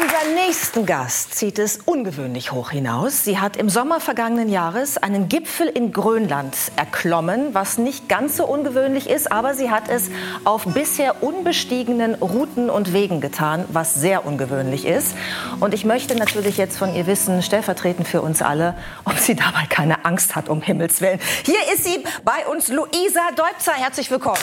unseren 0.00 0.34
nächsten 0.34 0.86
Gast 0.86 1.34
zieht 1.34 1.58
es 1.58 1.78
ungewöhnlich 1.84 2.52
hoch 2.52 2.70
hinaus. 2.70 3.24
Sie 3.24 3.38
hat 3.38 3.56
im 3.56 3.68
Sommer 3.68 4.00
vergangenen 4.00 4.48
Jahres 4.48 4.96
einen 4.96 5.28
Gipfel 5.28 5.66
in 5.66 5.92
Grönland 5.92 6.56
erklommen, 6.76 7.52
was 7.52 7.76
nicht 7.76 8.08
ganz 8.08 8.36
so 8.36 8.46
ungewöhnlich 8.46 9.10
ist, 9.10 9.30
aber 9.30 9.54
sie 9.54 9.70
hat 9.70 9.88
es 9.88 10.10
auf 10.44 10.64
bisher 10.64 11.22
unbestiegenen 11.22 12.14
Routen 12.14 12.70
und 12.70 12.92
Wegen 12.94 13.20
getan, 13.20 13.64
was 13.68 13.94
sehr 13.94 14.24
ungewöhnlich 14.24 14.86
ist. 14.86 15.14
Und 15.60 15.74
ich 15.74 15.84
möchte 15.84 16.14
natürlich 16.14 16.56
jetzt 16.56 16.78
von 16.78 16.94
ihr 16.94 17.06
wissen, 17.06 17.42
stellvertretend 17.42 18.08
für 18.08 18.22
uns 18.22 18.40
alle, 18.40 18.74
ob 19.04 19.18
sie 19.18 19.34
dabei 19.34 19.66
keine 19.68 20.04
Angst 20.06 20.34
hat, 20.34 20.48
um 20.48 20.62
Himmels 20.62 21.00
Willen. 21.00 21.20
Hier 21.44 21.60
ist 21.74 21.84
sie 21.84 22.02
bei 22.24 22.46
uns, 22.46 22.68
Luisa 22.68 23.30
Deubzer. 23.36 23.72
Herzlich 23.72 24.10
willkommen. 24.10 24.38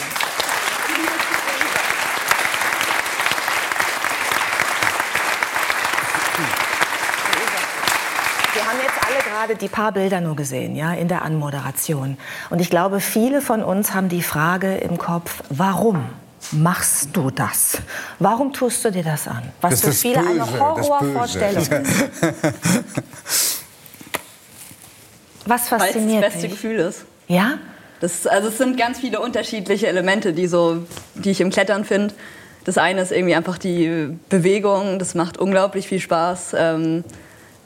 Wir 8.58 8.66
haben 8.66 8.78
jetzt 8.82 8.98
alle 9.06 9.22
gerade 9.38 9.54
die 9.56 9.68
paar 9.68 9.92
Bilder 9.92 10.20
nur 10.20 10.34
gesehen, 10.34 10.74
ja, 10.74 10.92
in 10.92 11.06
der 11.06 11.22
Anmoderation. 11.22 12.16
Und 12.50 12.60
ich 12.60 12.70
glaube, 12.70 12.98
viele 13.00 13.40
von 13.40 13.62
uns 13.62 13.94
haben 13.94 14.08
die 14.08 14.22
Frage 14.22 14.76
im 14.78 14.98
Kopf, 14.98 15.42
warum? 15.48 16.04
Machst 16.52 17.10
du 17.12 17.30
das? 17.30 17.78
Warum 18.18 18.52
tust 18.52 18.84
du 18.84 18.90
dir 18.90 19.02
das 19.04 19.28
an? 19.28 19.42
Was 19.60 19.74
Das 19.74 19.80
für 19.80 19.88
ist 19.90 20.02
viele 20.02 20.18
eine 20.20 20.28
böse, 20.40 20.40
das 20.40 20.60
Horrorvorstellung 20.60 21.62
ist. 21.62 21.72
Was 25.46 25.70
Weil 25.70 25.78
es 25.78 25.84
fasziniert 25.84 26.22
das 26.24 26.32
beste 26.32 26.48
dich? 26.48 26.56
Gefühl 26.56 26.76
ist. 26.78 27.04
Ja? 27.26 27.58
Das, 28.00 28.26
also 28.26 28.48
es 28.48 28.58
sind 28.58 28.76
ganz 28.76 28.98
viele 29.00 29.20
unterschiedliche 29.20 29.86
Elemente, 29.88 30.32
die, 30.32 30.46
so, 30.46 30.84
die 31.14 31.30
ich 31.30 31.40
im 31.40 31.50
Klettern 31.50 31.84
finde. 31.84 32.14
Das 32.64 32.76
eine 32.78 33.00
ist 33.02 33.12
irgendwie 33.12 33.34
einfach 33.34 33.58
die 33.58 34.16
Bewegung, 34.28 34.98
das 34.98 35.14
macht 35.14 35.38
unglaublich 35.38 35.88
viel 35.88 36.00
Spaß, 36.00 36.54
ähm, 36.56 37.04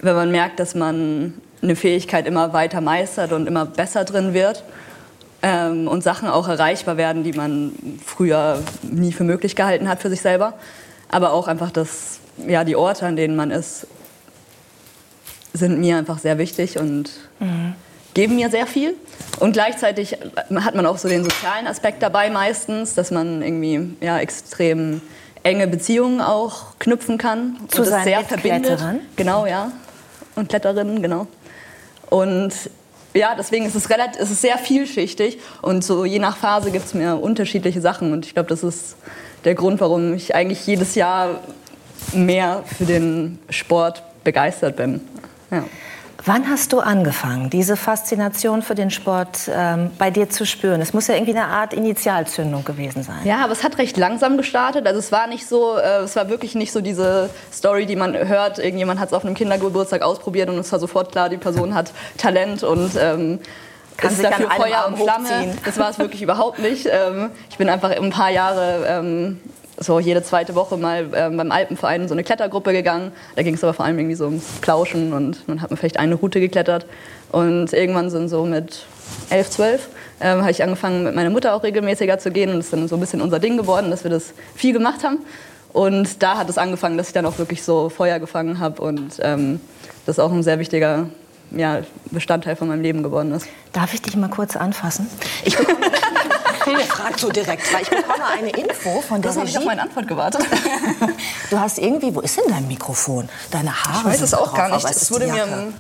wenn 0.01 0.15
man 0.15 0.31
merkt, 0.31 0.59
dass 0.61 0.75
man 0.75 1.35
eine 1.63 1.77
Fähigkeit 1.77 2.27
immer 2.27 2.53
weiter 2.53 2.81
meistert 2.81 3.33
und 3.33 3.47
immer 3.47 3.67
besser 3.67 4.05
drin 4.05 4.35
wird 4.35 4.65
ähm, 5.43 5.89
und 5.89 6.03
Sachen 6.03 6.29
auch 6.29 6.49
erreichbar 6.49 6.97
werden, 6.97 7.23
die 7.23 7.33
man 7.33 7.73
früher 8.05 8.63
nie 8.83 9.13
für 9.13 9.25
möglich 9.25 9.57
gehalten 9.57 9.89
hat 9.89 10.01
für 10.01 10.11
sich 10.11 10.21
selber. 10.21 10.55
Aber 11.09 11.33
auch 11.33 11.47
einfach 11.47 11.71
das, 11.71 12.21
ja, 12.47 12.65
die 12.65 12.77
Orte, 12.77 13.07
an 13.07 13.17
denen 13.17 13.37
man 13.37 13.51
ist, 13.51 13.87
sind 15.53 15.79
mir 15.79 15.99
einfach 15.99 16.19
sehr 16.19 16.39
wichtig 16.39 16.79
und 16.79 17.11
geben 18.15 18.37
mir 18.37 18.51
sehr 18.51 18.67
viel. 18.67 18.95
Und 19.41 19.53
gleichzeitig 19.53 20.17
hat 20.55 20.75
man 20.75 20.87
auch 20.87 20.99
so 20.99 21.09
den 21.09 21.25
sozialen 21.25 21.67
Aspekt 21.67 22.03
dabei 22.03 22.31
meistens, 22.31 22.95
dass 22.95 23.11
man 23.11 23.43
irgendwie 23.43 23.97
ja, 24.01 24.19
extrem 24.19 25.01
enge 25.43 25.67
Beziehungen 25.67 26.21
auch 26.21 26.79
knüpfen 26.79 27.19
kann. 27.19 27.57
Zu 27.69 27.83
und 27.83 27.91
das 27.91 28.05
sehr 28.05 28.25
verbindet. 28.25 28.81
Genau, 29.17 29.47
ja. 29.47 29.73
Und 30.37 30.49
Kletterinnen, 30.49 31.03
genau. 31.03 31.27
Und 32.13 32.53
ja, 33.15 33.35
deswegen 33.35 33.65
ist 33.65 33.75
es, 33.75 33.89
relativ, 33.89 34.21
es 34.21 34.31
ist 34.31 34.43
sehr 34.43 34.59
vielschichtig 34.59 35.39
und 35.63 35.83
so 35.83 36.05
je 36.05 36.19
nach 36.19 36.37
Phase 36.37 36.71
gibt 36.71 36.85
es 36.85 36.93
mir 36.93 37.17
unterschiedliche 37.17 37.81
Sachen 37.81 38.13
und 38.13 38.27
ich 38.27 38.35
glaube, 38.35 38.51
das 38.51 38.63
ist 38.63 38.97
der 39.47 39.55
Grund, 39.55 39.81
warum 39.81 40.13
ich 40.13 40.35
eigentlich 40.35 40.67
jedes 40.67 40.95
Jahr 40.95 41.41
mehr 42.13 42.65
für 42.67 42.85
den 42.85 43.39
Sport 43.49 44.03
begeistert 44.25 44.77
bin. 44.77 45.01
Ja. 45.51 45.65
Wann 46.25 46.49
hast 46.49 46.73
du 46.73 46.79
angefangen, 46.79 47.51
diese 47.51 47.77
Faszination 47.77 48.63
für 48.63 48.77
den 48.77 48.91
Sport 48.91 49.51
ähm, 49.53 49.91
bei 49.99 50.13
dir 50.13 50.31
zu 50.31 50.47
spüren? 50.47 50.81
Es 50.81 50.93
muss 50.93 51.09
ja 51.09 51.15
irgendwie 51.15 51.33
eine 51.37 51.47
Art 51.47 51.73
Initialzündung 51.75 52.65
gewesen 52.65 53.03
sein. 53.03 53.19
Ja, 53.25 53.43
aber 53.43 53.53
es 53.53 53.65
hat 53.65 53.79
recht 53.79 53.97
langsam 53.97 54.37
gestartet. 54.37 54.87
Also 54.87 55.01
es 55.01 55.11
war 55.11 55.27
nicht 55.27 55.49
so, 55.49 55.77
äh, 55.77 56.03
es 56.05 56.15
war 56.15 56.29
wirklich 56.29 56.55
nicht 56.55 56.71
so 56.71 56.81
diese 56.81 57.29
Story, 57.53 57.87
die 57.87 57.97
man 57.97 58.15
hört. 58.17 58.61
Irgendjemand 58.61 59.01
hat 59.01 59.09
es 59.09 59.15
auf 59.15 59.25
einem 59.25 59.35
Kindergeburtstag 59.35 60.03
ausprobiert 60.03 60.49
und 60.49 60.59
es 60.59 60.71
war 60.71 60.79
sofort 60.79 61.11
klar, 61.11 61.29
die 61.29 61.39
Person 61.39 61.75
hat 61.75 61.93
Talent 62.19 62.63
und 62.63 62.93
ähm, 63.01 63.41
Kann 63.97 64.13
ist 64.13 64.23
dafür 64.23 64.49
Feuer 64.49 64.85
und 64.87 64.99
Flamme. 64.99 65.29
hochziehen. 65.29 65.59
Das 65.65 65.77
war 65.79 65.91
es 65.91 65.99
wirklich 65.99 66.23
überhaupt 66.23 66.61
nicht. 66.61 66.87
Ähm, 66.89 67.31
ich 67.51 67.59
bin 67.59 67.69
einfach 67.69 67.91
ein 67.91 68.11
paar 68.11 68.31
Jahre 68.31 68.87
ähm, 68.87 69.41
so 69.83 70.01
jede 70.01 70.23
zweite 70.23 70.55
Woche 70.55 70.77
mal 70.77 71.09
ähm, 71.15 71.37
beim 71.37 71.51
Alpenverein 71.51 72.03
in 72.03 72.09
so 72.09 72.15
eine 72.15 72.25
Klettergruppe 72.25 72.73
gegangen. 72.73 73.13
Da 73.37 73.43
ging 73.43 73.55
es 73.55 73.65
aber 73.65 73.75
vor 73.75 73.85
allem 73.85 73.99
irgendwie 73.99 74.17
so 74.17 74.27
ums 74.27 74.45
Plauschen 74.61 75.13
und 75.13 75.39
dann 75.47 75.61
hat 75.61 75.71
man 75.71 75.77
vielleicht 75.77 75.99
eine 75.99 76.15
Route 76.15 76.41
geklettert. 76.41 76.87
Und 77.31 77.73
irgendwann 77.73 78.11
sind 78.11 78.29
so 78.29 78.45
mit 78.45 78.87
11, 79.31 79.51
12 79.51 79.89
ähm, 80.21 80.41
habe 80.41 80.51
ich 80.51 80.63
angefangen, 80.63 81.05
mit 81.05 81.15
meiner 81.15 81.31
Mutter 81.31 81.55
auch 81.55 81.63
regelmäßiger 81.63 82.19
zu 82.19 82.31
gehen. 82.31 82.51
Und 82.51 82.59
es 82.59 82.67
ist 82.67 82.73
dann 82.73 82.89
so 82.89 82.97
ein 82.97 83.01
bisschen 83.01 83.21
unser 83.21 83.39
Ding 83.39 83.57
geworden, 83.57 83.91
dass 83.91 84.05
wir 84.05 84.11
das 84.11 84.33
viel 84.55 84.73
gemacht 84.73 85.03
haben. 85.05 85.19
Und 85.73 86.23
da 86.23 86.37
hat 86.37 86.49
es 86.49 86.59
angefangen, 86.59 86.97
dass 86.97 87.09
ich 87.09 87.13
dann 87.13 87.27
auch 87.27 87.39
wirklich 87.39 87.63
so 87.63 87.89
Feuer 87.89 88.19
gefangen 88.19 88.59
habe. 88.59 88.81
Und 88.83 89.19
ähm, 89.21 89.61
das 90.07 90.19
auch 90.19 90.33
ein 90.33 90.43
sehr 90.43 90.59
wichtiger 90.59 91.07
ja, 91.51 91.81
Bestandteil 92.11 92.57
von 92.57 92.69
meinem 92.69 92.83
Leben 92.83 93.03
geworden 93.03 93.33
ist. 93.33 93.47
Darf 93.73 93.95
ich 93.95 94.03
dich 94.03 94.17
mal 94.17 94.29
kurz 94.29 94.57
anfassen? 94.57 95.09
Ich 95.45 95.57
bekomme, 95.57 95.87
ich 96.67 96.87
frage 96.87 97.19
so 97.19 97.31
direkt, 97.31 97.73
weil 97.73 97.83
ich 97.83 97.91
bekomme 97.91 98.25
eine 98.25 98.51
Info 98.51 99.01
von 99.03 99.21
der 99.23 99.31
Das 99.31 99.39
habe 99.39 99.49
ich 99.49 99.59
auf 99.59 99.65
meine 99.65 99.83
Antwort 99.83 100.09
gewartet. 100.09 100.45
Du 101.51 101.59
hast 101.61 101.79
irgendwie, 101.79 102.15
wo 102.15 102.21
ist 102.21 102.37
denn 102.39 102.45
dein 102.49 102.67
Mikrofon? 102.69 103.29
Deine 103.51 103.73
Haare 103.85 103.99
Ich 103.99 104.05
weiß 104.07 104.15
sind 104.17 104.25
es 104.25 104.35
auch 104.35 104.49
drauf, 104.49 104.57
gar 104.57 104.75
nicht. 104.75 104.89
es 104.91 105.11
wurde 105.11 105.27
mir 105.27 105.45
im 105.45 105.75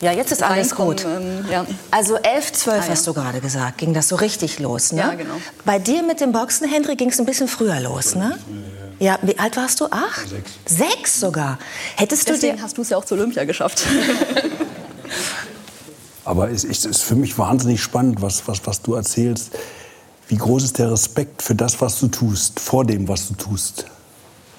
Ja, 0.00 0.12
jetzt 0.12 0.32
ist 0.32 0.42
alles 0.42 0.74
gut. 0.74 1.04
ähm, 1.04 1.44
ja. 1.50 1.64
Also 1.90 2.16
11, 2.16 2.52
12 2.52 2.82
Ah, 2.82 2.86
ja. 2.86 2.90
hast 2.92 3.06
du 3.06 3.14
gerade 3.14 3.40
gesagt, 3.40 3.78
ging 3.78 3.94
das 3.94 4.08
so 4.08 4.16
richtig 4.16 4.58
los, 4.58 4.92
ne? 4.92 5.00
Ja, 5.00 5.14
genau. 5.14 5.34
Bei 5.64 5.78
dir 5.78 6.02
mit 6.02 6.20
dem 6.20 6.32
Boxen, 6.32 6.68
Henry, 6.68 6.96
ging 6.96 7.08
es 7.10 7.18
ein 7.18 7.26
bisschen 7.26 7.48
früher 7.48 7.80
los, 7.80 8.14
ne? 8.14 8.38
Ja, 8.98 9.18
wie 9.22 9.38
alt 9.38 9.56
warst 9.56 9.80
du? 9.80 9.86
Acht? 9.86 10.28
Sechs. 10.28 10.50
Sechs 10.66 11.20
sogar. 11.20 11.58
Hättest 11.96 12.28
du 12.28 12.32
dir... 12.34 12.38
Deswegen 12.40 12.62
hast 12.62 12.76
du 12.78 12.82
es 12.82 12.90
ja 12.90 12.96
auch 12.98 13.04
zu 13.04 13.14
Olympia 13.14 13.44
geschafft. 13.44 13.82
Aber 16.24 16.50
es 16.50 16.62
ist, 16.64 16.86
ist 16.86 17.02
für 17.02 17.16
mich 17.16 17.36
wahnsinnig 17.38 17.82
spannend, 17.82 18.22
was, 18.22 18.46
was, 18.46 18.60
was 18.64 18.80
du 18.82 18.94
erzählst. 18.94 19.50
Wie 20.32 20.38
groß 20.38 20.64
ist 20.64 20.78
der 20.78 20.90
Respekt 20.90 21.42
für 21.42 21.54
das, 21.54 21.78
was 21.82 22.00
du 22.00 22.08
tust, 22.08 22.58
vor 22.58 22.86
dem, 22.86 23.06
was 23.06 23.28
du 23.28 23.34
tust? 23.34 23.84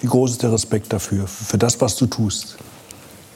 Wie 0.01 0.05
groß 0.05 0.33
ist 0.33 0.43
der 0.43 0.53
Respekt 0.53 0.93
dafür, 0.93 1.25
für 1.25 1.57
das, 1.57 1.81
was 1.81 1.95
du 1.95 2.05
tust? 2.05 2.57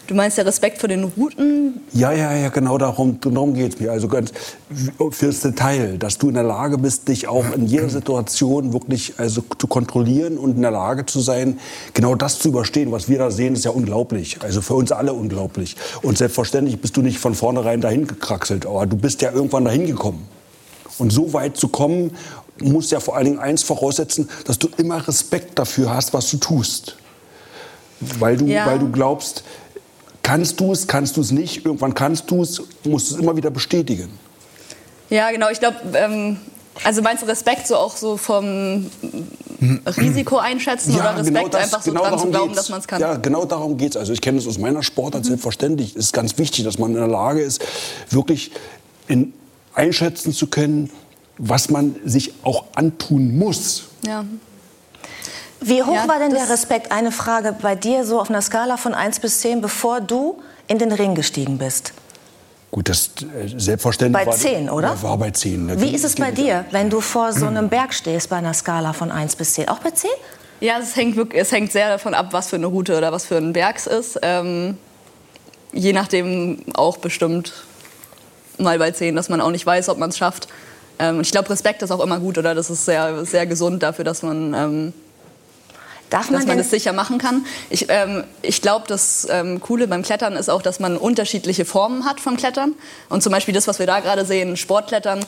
Du 0.05 0.13
meinst 0.13 0.37
der 0.37 0.45
Respekt 0.45 0.77
vor 0.77 0.87
den 0.87 1.03
Routen? 1.03 1.81
Ja, 1.93 2.11
ja, 2.11 2.35
ja, 2.35 2.49
genau 2.49 2.77
darum, 2.77 3.19
darum 3.21 3.55
geht 3.55 3.73
es 3.73 3.79
mir. 3.79 3.91
Also 3.91 4.07
ganz 4.07 4.31
fürs 5.09 5.39
Detail, 5.39 5.97
dass 5.97 6.19
du 6.19 6.27
in 6.27 6.35
der 6.35 6.43
Lage 6.43 6.77
bist, 6.77 7.07
dich 7.07 7.27
auch 7.27 7.55
in 7.55 7.65
jeder 7.65 7.89
Situation 7.89 8.71
wirklich 8.71 9.15
also, 9.17 9.41
zu 9.57 9.65
kontrollieren 9.65 10.37
und 10.37 10.57
in 10.57 10.61
der 10.61 10.69
Lage 10.69 11.07
zu 11.07 11.21
sein, 11.21 11.59
genau 11.95 12.13
das 12.13 12.37
zu 12.37 12.49
überstehen. 12.49 12.91
Was 12.91 13.09
wir 13.09 13.17
da 13.17 13.31
sehen, 13.31 13.55
ist 13.55 13.65
ja 13.65 13.71
unglaublich. 13.71 14.43
Also 14.43 14.61
für 14.61 14.75
uns 14.75 14.91
alle 14.91 15.13
unglaublich. 15.13 15.75
Und 16.03 16.19
selbstverständlich 16.19 16.79
bist 16.79 16.95
du 16.97 17.01
nicht 17.01 17.17
von 17.17 17.33
vornherein 17.33 17.81
dahin 17.81 18.05
gekraxelt, 18.05 18.67
aber 18.67 18.85
du 18.85 18.95
bist 18.95 19.23
ja 19.23 19.31
irgendwann 19.31 19.65
dahin 19.65 19.87
gekommen. 19.87 20.36
Und 20.97 21.11
so 21.11 21.33
weit 21.33 21.57
zu 21.57 21.67
kommen, 21.67 22.15
muss 22.59 22.89
ja 22.91 22.99
vor 22.99 23.15
allen 23.15 23.25
Dingen 23.25 23.39
eins 23.39 23.63
voraussetzen, 23.63 24.29
dass 24.45 24.57
du 24.57 24.67
immer 24.77 25.07
Respekt 25.07 25.59
dafür 25.59 25.93
hast, 25.93 26.13
was 26.13 26.29
du 26.31 26.37
tust. 26.37 26.95
Weil 27.99 28.37
du, 28.37 28.45
Ja. 28.45 28.65
weil 28.65 28.79
du 28.79 28.89
glaubst, 28.91 29.43
kannst 30.23 30.59
du 30.59 30.71
es, 30.71 30.87
kannst 30.87 31.17
du 31.17 31.21
es 31.21 31.31
nicht, 31.31 31.65
irgendwann 31.65 31.93
kannst 31.93 32.29
du 32.31 32.41
es, 32.41 32.61
musst 32.83 33.11
du 33.11 33.15
es 33.15 33.21
immer 33.21 33.35
wieder 33.35 33.49
bestätigen. 33.51 34.09
Ja, 35.09 35.31
genau. 35.31 35.49
Ich 35.49 35.59
glaube, 35.59 35.77
ähm, 35.93 36.37
also 36.83 37.01
meinst 37.01 37.23
du 37.23 37.27
Respekt 37.27 37.67
so 37.67 37.75
auch 37.75 37.95
so 37.95 38.17
vom 38.17 38.89
Risiko 39.97 40.37
einschätzen 40.37 40.93
oder 40.95 41.17
Respekt 41.17 41.55
einfach 41.55 41.81
so 41.81 41.91
dran 41.93 42.19
zu 42.19 42.27
glauben, 42.27 42.47
geht's. 42.49 42.57
dass 42.57 42.69
man 42.69 42.79
es 42.81 42.87
kann? 42.87 43.01
Ja, 43.01 43.15
genau 43.15 43.45
darum 43.45 43.77
geht 43.77 43.91
es. 43.91 43.97
Also 43.97 44.13
ich 44.13 44.21
kenne 44.21 44.37
es 44.37 44.47
aus 44.47 44.57
meiner 44.57 44.83
Sportart 44.83 45.25
selbstverständlich. 45.25 45.95
Es 45.95 46.05
ist 46.07 46.13
ganz 46.13 46.37
wichtig, 46.37 46.65
dass 46.65 46.77
man 46.77 46.91
in 46.91 46.97
der 46.97 47.07
Lage 47.07 47.41
ist, 47.41 47.61
wirklich 48.09 48.51
in, 49.07 49.33
einschätzen 49.77 50.33
zu 50.33 50.47
können, 50.47 50.89
was 51.37 51.69
man 51.69 51.95
sich 52.03 52.33
auch 52.43 52.65
antun 52.75 53.37
muss. 53.37 53.83
Ja. 54.05 54.25
Wie 55.61 55.81
hoch 55.83 55.93
Ja, 55.93 56.07
war 56.07 56.19
denn 56.19 56.31
der 56.33 56.49
Respekt? 56.49 56.91
Eine 56.91 57.11
Frage 57.11 57.55
bei 57.59 57.75
dir 57.75 58.05
so 58.05 58.19
auf 58.19 58.29
einer 58.29 58.41
Skala 58.41 58.77
von 58.77 58.93
1 58.93 59.19
bis 59.19 59.39
10, 59.41 59.61
bevor 59.61 60.01
du 60.01 60.41
in 60.67 60.77
den 60.79 60.91
Ring 60.91 61.15
gestiegen 61.15 61.57
bist. 61.57 61.93
Gut, 62.69 62.89
das 62.89 63.11
äh, 63.21 63.47
selbstverständlich 63.57 64.25
Bei 64.25 64.29
war, 64.31 64.37
10, 64.37 64.69
oder? 64.69 64.89
Ja, 64.89 65.01
war 65.03 65.17
bei 65.17 65.31
10. 65.31 65.67
Da 65.67 65.79
Wie 65.81 65.85
ging- 65.85 65.95
ist 65.95 66.03
es 66.03 66.15
bei 66.15 66.31
dir, 66.31 66.65
wenn 66.71 66.89
du 66.89 66.99
vor 67.01 67.31
so 67.33 67.45
einem 67.47 67.69
Berg 67.69 67.93
stehst 67.93 68.29
bei 68.29 68.35
einer 68.35 68.53
Skala 68.53 68.93
von 68.93 69.09
1 69.11 69.35
bis 69.35 69.53
10? 69.53 69.69
Auch 69.69 69.79
bei 69.79 69.91
10? 69.91 70.09
Ja, 70.59 70.77
es 70.79 70.95
hängt, 70.95 71.15
wirklich, 71.15 71.41
es 71.41 71.51
hängt 71.51 71.71
sehr 71.71 71.89
davon 71.89 72.13
ab, 72.13 72.27
was 72.31 72.49
für 72.49 72.55
eine 72.57 72.65
Route 72.65 72.97
oder 72.97 73.11
was 73.11 73.25
für 73.25 73.37
ein 73.37 73.53
Berg 73.53 73.77
es 73.77 73.87
ist. 73.87 74.19
Ähm, 74.21 74.77
je 75.71 75.93
nachdem 75.93 76.63
auch 76.73 76.97
bestimmt 76.97 77.53
mal 78.57 78.77
bei 78.79 78.91
10, 78.91 79.15
dass 79.15 79.29
man 79.29 79.41
auch 79.41 79.51
nicht 79.51 79.65
weiß, 79.65 79.89
ob 79.89 79.97
man 79.97 80.09
es 80.09 80.17
schafft. 80.17 80.47
Ähm, 80.99 81.17
und 81.17 81.21
ich 81.25 81.31
glaube, 81.31 81.49
Respekt 81.49 81.81
ist 81.81 81.91
auch 81.91 81.99
immer 81.99 82.19
gut, 82.19 82.37
oder? 82.37 82.55
Das 82.55 82.69
ist 82.69 82.85
sehr, 82.85 83.25
sehr 83.25 83.45
gesund 83.45 83.83
dafür, 83.83 84.05
dass 84.05 84.23
man, 84.23 84.53
ähm, 84.53 84.93
man 86.11 86.47
man 86.47 86.63
sicher 86.63 86.93
machen 86.93 87.17
kann. 87.17 87.45
Ich, 87.69 87.87
ähm, 87.89 88.23
ich 88.41 88.61
glaube, 88.61 88.85
das 88.87 89.27
ähm, 89.29 89.59
Coole 89.59 89.87
beim 89.87 90.03
Klettern 90.03 90.35
ist 90.35 90.49
auch, 90.49 90.61
dass 90.61 90.79
man 90.79 90.97
unterschiedliche 90.97 91.65
Formen 91.65 92.05
hat 92.05 92.19
vom 92.19 92.37
Klettern. 92.37 92.73
Und 93.09 93.21
zum 93.21 93.31
Beispiel 93.31 93.53
das, 93.53 93.67
was 93.67 93.79
wir 93.79 93.85
da 93.85 93.99
gerade 93.99 94.25
sehen, 94.25 94.57
Sportklettern, 94.57 95.19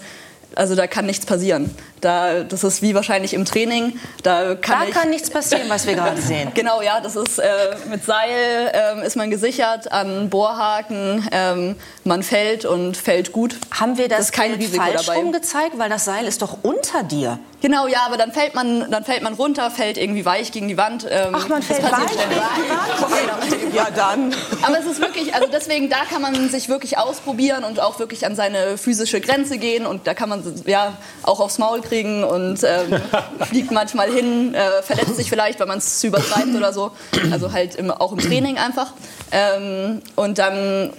also 0.56 0.76
da 0.76 0.88
kann 0.88 1.06
nichts 1.06 1.26
passieren. 1.26 1.76
Da, 2.02 2.44
das 2.44 2.64
ist 2.64 2.82
wie 2.82 2.96
wahrscheinlich 2.96 3.34
im 3.34 3.46
Training. 3.46 4.00
Da 4.24 4.56
kann, 4.56 4.82
da 4.82 4.88
ich, 4.88 4.94
kann 4.94 5.10
nichts 5.10 5.30
passieren, 5.30 5.70
was 5.70 5.86
wir 5.86 5.96
gerade 5.96 6.22
sehen. 6.22 6.52
Genau, 6.60 6.82
ja, 6.82 7.00
das 7.00 7.16
ist 7.16 7.40
äh, 7.40 7.48
mit 7.90 8.04
Seil 8.04 8.72
ähm, 8.74 9.02
ist 9.02 9.16
man 9.16 9.30
gesichert 9.30 9.92
an 9.92 10.30
Bohrhaken. 10.30 11.28
Ähm, 11.32 11.76
man 12.04 12.24
fällt 12.24 12.66
und 12.66 12.98
fällt 12.98 13.32
gut. 13.32 13.56
Haben 13.72 13.98
wir 13.98 14.08
das, 14.08 14.18
das 14.18 14.26
ist 14.28 14.32
kein 14.34 14.54
Risiko 14.54 14.84
falsch 14.84 15.06
dabei. 15.06 15.32
gezeigt, 15.32 15.78
weil 15.78 15.90
das 15.90 16.06
Seil 16.06 16.26
ist 16.26 16.42
doch 16.42 16.58
unter 16.64 17.04
dir. 17.04 17.40
Genau, 17.62 17.88
ja, 17.88 18.00
aber 18.06 18.16
dann 18.18 18.32
fällt 18.32 18.56
man, 18.56 18.90
dann 18.90 19.04
fällt 19.04 19.22
man 19.22 19.34
runter, 19.34 19.70
fällt 19.70 19.98
irgendwie 19.98 20.24
weich 20.24 20.52
gegen 20.52 20.70
die 20.70 20.78
Wand. 20.78 21.06
Ähm, 21.10 21.34
Ach, 21.34 21.48
man 21.50 21.62
fällt 21.62 21.84
weich 21.84 22.08
gegen 22.08 22.30
die 22.30 23.62
Wand? 23.66 23.74
Ja, 23.74 23.88
dann. 23.94 24.34
Aber 24.62 24.80
es 24.80 24.86
ist 24.86 25.02
wirklich, 25.02 25.34
also 25.36 25.48
deswegen, 25.52 25.90
da 25.90 26.06
kann 26.10 26.22
man 26.22 26.50
sich 26.50 26.70
wirklich 26.70 26.98
ausprobieren 26.98 27.66
und 27.66 27.82
auch 27.82 28.00
wirklich 28.00 28.26
an 28.26 28.36
seine 28.36 28.78
physische 28.78 29.20
Grenze 29.20 29.58
gehen 29.58 29.86
und 29.86 30.08
da 30.08 30.14
kann 30.14 30.30
man 30.30 30.44
ja 30.66 30.94
auch 31.24 31.42
aufs 31.42 31.58
Maul 31.58 31.82
kriegen 31.82 32.24
und 32.24 32.64
ähm, 32.64 33.02
fliegt 33.50 33.72
manchmal 33.72 34.10
hin, 34.10 34.54
äh, 34.54 34.82
verletzt 34.82 35.18
sich 35.18 35.30
vielleicht, 35.30 35.60
weil 35.60 35.68
man 35.68 35.80
es 35.80 36.00
zu 36.00 36.08
übertreibt 36.08 36.56
oder 36.56 36.72
so. 36.72 36.92
Also 37.32 37.52
halt 37.52 37.76
im, 37.76 37.92
auch 37.92 38.14
im 38.14 38.20
Training 38.20 38.58
einfach. 38.58 38.94
Ähm, 39.32 40.02
und 40.16 40.38
dann 40.38 40.94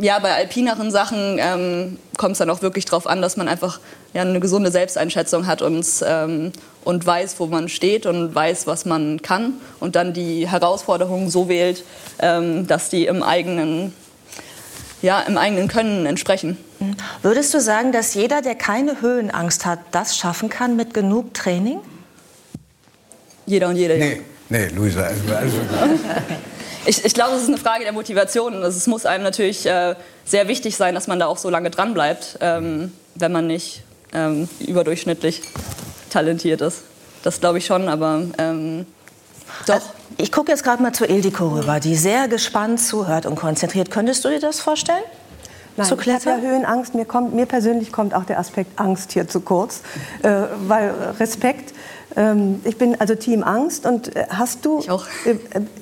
ja, 0.00 0.18
bei 0.18 0.34
alpineren 0.34 0.90
Sachen 0.90 1.38
ähm, 1.38 1.98
kommt 2.16 2.32
es 2.32 2.38
dann 2.38 2.50
auch 2.50 2.62
wirklich 2.62 2.84
darauf 2.84 3.06
an, 3.06 3.22
dass 3.22 3.36
man 3.36 3.48
einfach 3.48 3.80
ja, 4.14 4.22
eine 4.22 4.40
gesunde 4.40 4.70
Selbsteinschätzung 4.70 5.46
hat 5.46 5.62
und, 5.62 5.86
ähm, 6.06 6.52
und 6.84 7.06
weiß, 7.06 7.38
wo 7.38 7.46
man 7.46 7.68
steht 7.68 8.06
und 8.06 8.34
weiß, 8.34 8.66
was 8.66 8.84
man 8.84 9.20
kann 9.22 9.54
und 9.80 9.96
dann 9.96 10.12
die 10.12 10.48
Herausforderungen 10.48 11.30
so 11.30 11.48
wählt, 11.48 11.84
ähm, 12.18 12.66
dass 12.66 12.88
die 12.88 13.06
im 13.06 13.22
eigenen, 13.22 13.92
ja, 15.02 15.20
im 15.20 15.36
eigenen 15.36 15.68
Können 15.68 16.06
entsprechen. 16.06 16.56
Würdest 17.22 17.54
du 17.54 17.60
sagen, 17.60 17.92
dass 17.92 18.14
jeder, 18.14 18.42
der 18.42 18.54
keine 18.54 19.00
Höhenangst 19.00 19.66
hat, 19.66 19.80
das 19.92 20.16
schaffen 20.16 20.48
kann 20.48 20.76
mit 20.76 20.94
genug 20.94 21.34
Training? 21.34 21.78
Jeder 23.46 23.68
und 23.68 23.76
jede. 23.76 23.96
Nee, 23.96 24.20
nee, 24.48 24.66
Luisa. 24.68 25.02
Also, 25.02 25.34
also, 25.34 25.56
Ich, 26.86 27.04
ich 27.04 27.14
glaube, 27.14 27.34
es 27.34 27.42
ist 27.42 27.48
eine 27.48 27.58
Frage 27.58 27.84
der 27.84 27.92
Motivation. 27.92 28.54
Also 28.62 28.76
es 28.76 28.86
muss 28.86 29.06
einem 29.06 29.24
natürlich 29.24 29.66
äh, 29.66 29.96
sehr 30.24 30.48
wichtig 30.48 30.76
sein, 30.76 30.94
dass 30.94 31.08
man 31.08 31.18
da 31.18 31.26
auch 31.26 31.38
so 31.38 31.50
lange 31.50 31.70
dran 31.70 31.94
bleibt, 31.94 32.38
ähm, 32.40 32.92
wenn 33.14 33.32
man 33.32 33.46
nicht 33.46 33.82
ähm, 34.12 34.48
überdurchschnittlich 34.60 35.42
talentiert 36.10 36.60
ist. 36.60 36.82
Das 37.22 37.40
glaube 37.40 37.58
ich 37.58 37.66
schon, 37.66 37.88
aber 37.88 38.22
ähm, 38.38 38.86
doch. 39.66 39.74
Also, 39.74 39.86
ich 40.18 40.30
gucke 40.32 40.50
jetzt 40.50 40.62
gerade 40.62 40.82
mal 40.82 40.92
zu 40.92 41.04
Ildiko 41.04 41.48
rüber, 41.48 41.80
die 41.80 41.96
sehr 41.96 42.28
gespannt 42.28 42.80
zuhört 42.80 43.26
und 43.26 43.34
konzentriert. 43.34 43.90
Könntest 43.90 44.24
du 44.24 44.28
dir 44.28 44.40
das 44.40 44.60
vorstellen? 44.60 45.02
Nein, 45.76 45.86
zu 45.86 45.94
ich 45.94 46.00
habe 46.00 46.10
ja 46.10 46.18
klettern? 46.18 46.42
Höhenangst. 46.42 46.94
Mir, 46.94 47.04
kommt, 47.04 47.34
mir 47.34 47.46
persönlich 47.46 47.92
kommt 47.92 48.14
auch 48.14 48.24
der 48.24 48.38
Aspekt 48.38 48.78
Angst 48.78 49.12
hier 49.12 49.28
zu 49.28 49.40
kurz. 49.40 49.82
Äh, 50.22 50.42
weil 50.66 50.94
Respekt, 51.18 51.74
ähm, 52.16 52.60
ich 52.64 52.78
bin 52.78 52.98
also 52.98 53.14
Team 53.14 53.42
Angst. 53.42 53.86
Und 53.86 54.16
äh, 54.16 54.26
hast 54.30 54.64
du. 54.64 54.80
Ich 54.80 54.90
auch. 54.90 55.04
Äh, 55.24 55.36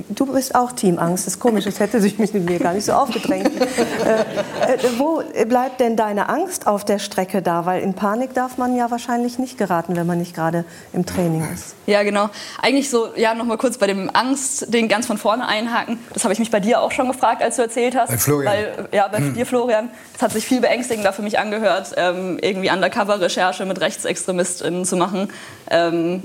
du 0.08 0.26
bist 0.26 0.54
auch 0.54 0.72
Team 0.72 0.98
Angst. 0.98 1.26
Das 1.26 1.34
ist 1.34 1.40
komisch, 1.40 1.64
das 1.64 1.78
hätte 1.78 2.00
sich 2.00 2.19
mit 2.19 2.34
mir 2.34 2.58
gar 2.58 2.75
nicht 2.75 2.84
so 2.84 2.92
aufgedrängt. 2.92 3.50
äh, 3.60 4.75
äh, 4.75 4.78
wo 4.98 5.22
bleibt 5.48 5.81
denn 5.81 5.96
deine 5.96 6.28
Angst 6.28 6.66
auf 6.66 6.84
der 6.84 6.98
Strecke 6.98 7.40
da? 7.40 7.66
Weil 7.66 7.82
in 7.82 7.94
Panik 7.94 8.34
darf 8.34 8.58
man 8.58 8.76
ja 8.76 8.90
wahrscheinlich 8.90 9.38
nicht 9.38 9.56
geraten, 9.58 9.94
wenn 9.96 10.06
man 10.06 10.19
nicht 10.19 10.34
gerade 10.34 10.64
im 10.92 11.06
Training 11.06 11.46
ist. 11.54 11.76
Ja, 11.86 12.02
genau. 12.02 12.31
Eigentlich 12.60 12.90
so, 12.90 13.08
ja, 13.14 13.34
noch 13.34 13.44
mal 13.44 13.58
kurz 13.58 13.78
bei 13.78 13.87
dem 13.87 14.10
Angst-Ding 14.12 14.88
ganz 14.88 15.06
von 15.06 15.19
vorne 15.19 15.46
einhaken. 15.46 15.98
Das 16.12 16.25
habe 16.25 16.32
ich 16.32 16.40
mich 16.40 16.50
bei 16.50 16.60
dir 16.60 16.80
auch 16.80 16.90
schon 16.90 17.06
gefragt, 17.06 17.42
als 17.42 17.56
du 17.56 17.62
erzählt 17.62 17.96
hast. 17.96 18.10
Bei 18.10 18.19
Florian. 18.19 18.52
Weil, 18.52 18.88
ja, 18.90 19.06
bei 19.08 19.20
dir, 19.20 19.46
Florian. 19.46 19.90
Es 20.16 20.22
hat 20.22 20.32
sich 20.32 20.44
viel 20.44 20.60
beängstigender 20.60 21.12
für 21.12 21.22
mich 21.22 21.38
angehört, 21.38 21.92
ähm, 21.96 22.38
irgendwie 22.40 22.70
Undercover-Recherche 22.70 23.66
mit 23.66 23.80
RechtsextremistInnen 23.80 24.84
zu 24.84 24.96
machen. 24.96 25.28
Ähm, 25.70 26.24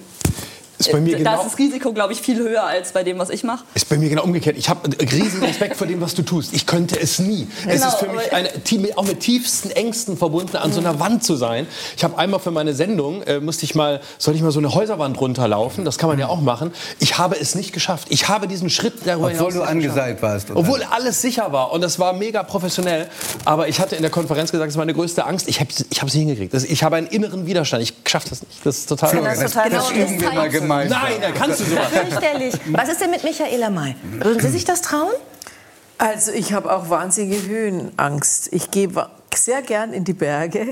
Ist 0.79 0.91
bei 0.91 0.99
mir 1.01 1.11
da 1.11 1.17
genau- 1.17 1.41
ist 1.43 1.51
das 1.53 1.59
Risiko, 1.59 1.91
glaube 1.93 2.13
ich, 2.13 2.21
viel 2.21 2.37
höher 2.39 2.63
als 2.63 2.93
bei 2.93 3.03
dem, 3.03 3.19
was 3.19 3.29
ich 3.29 3.43
mache. 3.43 3.63
Ist 3.73 3.89
bei 3.89 3.97
mir 3.97 4.09
genau 4.09 4.23
umgekehrt. 4.23 4.57
Ich 4.57 4.69
habe 4.69 4.89
riesen 5.11 5.43
Respekt 5.43 5.75
vor 5.75 5.85
dem, 5.87 5.99
was 6.01 6.15
du 6.15 6.21
tust. 6.23 6.53
Ich 6.53 6.65
könnte 6.65 6.99
es 6.99 7.19
nie. 7.19 7.47
es 7.67 7.73
Genau, 7.81 7.87
ist 7.89 7.95
für 7.97 8.07
mich 8.07 8.31
eine, 8.33 8.49
auch 8.97 9.05
mit 9.05 9.19
tiefsten 9.19 9.71
Ängsten 9.71 10.17
verbunden, 10.17 10.55
an 10.55 10.71
so 10.71 10.79
einer 10.79 10.99
Wand 10.99 11.23
zu 11.23 11.35
sein. 11.35 11.67
Ich 11.97 12.03
habe 12.03 12.17
einmal 12.17 12.39
für 12.39 12.51
meine 12.51 12.73
Sendung, 12.73 13.21
äh, 13.23 13.39
musste 13.39 13.65
ich 13.65 13.75
mal, 13.75 13.99
sollte 14.17 14.37
ich 14.37 14.43
mal 14.43 14.51
so 14.51 14.59
eine 14.59 14.73
Häuserwand 14.73 15.19
runterlaufen. 15.19 15.83
Das 15.85 15.97
kann 15.97 16.09
man 16.09 16.17
ja 16.17 16.27
auch 16.27 16.39
machen. 16.41 16.71
Ich 16.99 17.17
habe 17.17 17.37
es 17.39 17.55
nicht 17.55 17.73
geschafft. 17.73 18.07
Ich 18.09 18.29
habe 18.29 18.47
diesen 18.47 18.69
Schritt 18.69 18.93
darüber 19.05 19.27
Obwohl 19.27 19.37
hinaus 19.37 19.53
du 19.55 19.63
angeseilt 19.63 20.21
warst, 20.21 20.49
oder? 20.49 20.59
Obwohl 20.59 20.83
alles 20.83 21.21
sicher 21.21 21.51
war. 21.51 21.71
Und 21.73 21.81
das 21.81 21.99
war 21.99 22.13
mega 22.13 22.43
professionell. 22.43 23.07
Aber 23.43 23.67
ich 23.67 23.79
hatte 23.81 23.95
in 23.97 24.01
der 24.01 24.11
Konferenz 24.11 24.51
gesagt, 24.51 24.67
das 24.67 24.73
ist 24.75 24.77
meine 24.77 24.93
größte 24.93 25.25
Angst. 25.25 25.47
Ich 25.49 25.59
habe 25.59 25.69
ich 25.71 25.79
es 26.01 26.03
nicht 26.03 26.13
hingekriegt. 26.13 26.53
Das, 26.53 26.63
ich 26.63 26.83
habe 26.83 26.95
einen 26.95 27.07
inneren 27.07 27.45
Widerstand. 27.45 27.83
Ich 27.83 27.93
schaffe 28.07 28.29
das 28.29 28.41
nicht. 28.41 28.65
Das 28.65 28.77
ist 28.77 28.85
total... 28.87 29.09
Florian, 29.09 29.31
das 29.33 29.39
das, 29.39 29.47
ist 29.51 29.53
total 29.55 29.69
das 29.71 29.89
genau, 29.89 30.05
üben 30.07 30.13
das 30.19 30.21
wir 30.21 30.31
mal 30.31 30.41
zeigt- 30.43 30.53
gemeinsam. 30.69 31.01
Nein, 31.01 31.21
da 31.21 31.31
kannst 31.31 31.59
du 31.59 31.65
sowas. 31.65 31.87
Fürchterlich. 31.87 32.55
Was 32.67 32.89
ist 32.89 33.01
denn 33.01 33.11
mit 33.11 33.23
Michaela 33.23 33.69
May? 33.69 33.95
Würden 34.03 34.39
Sie 34.39 34.49
sich 34.49 34.65
das 34.65 34.81
trauen? 34.81 35.11
Also 35.97 36.31
ich 36.31 36.53
habe 36.53 36.71
auch 36.73 36.89
wahnsinnige 36.89 37.45
Höhenangst. 37.45 38.53
Ich 38.53 38.71
gehe 38.71 38.89
sehr 39.35 39.61
gern 39.61 39.93
in 39.93 40.05
die 40.05 40.13
Berge, 40.13 40.67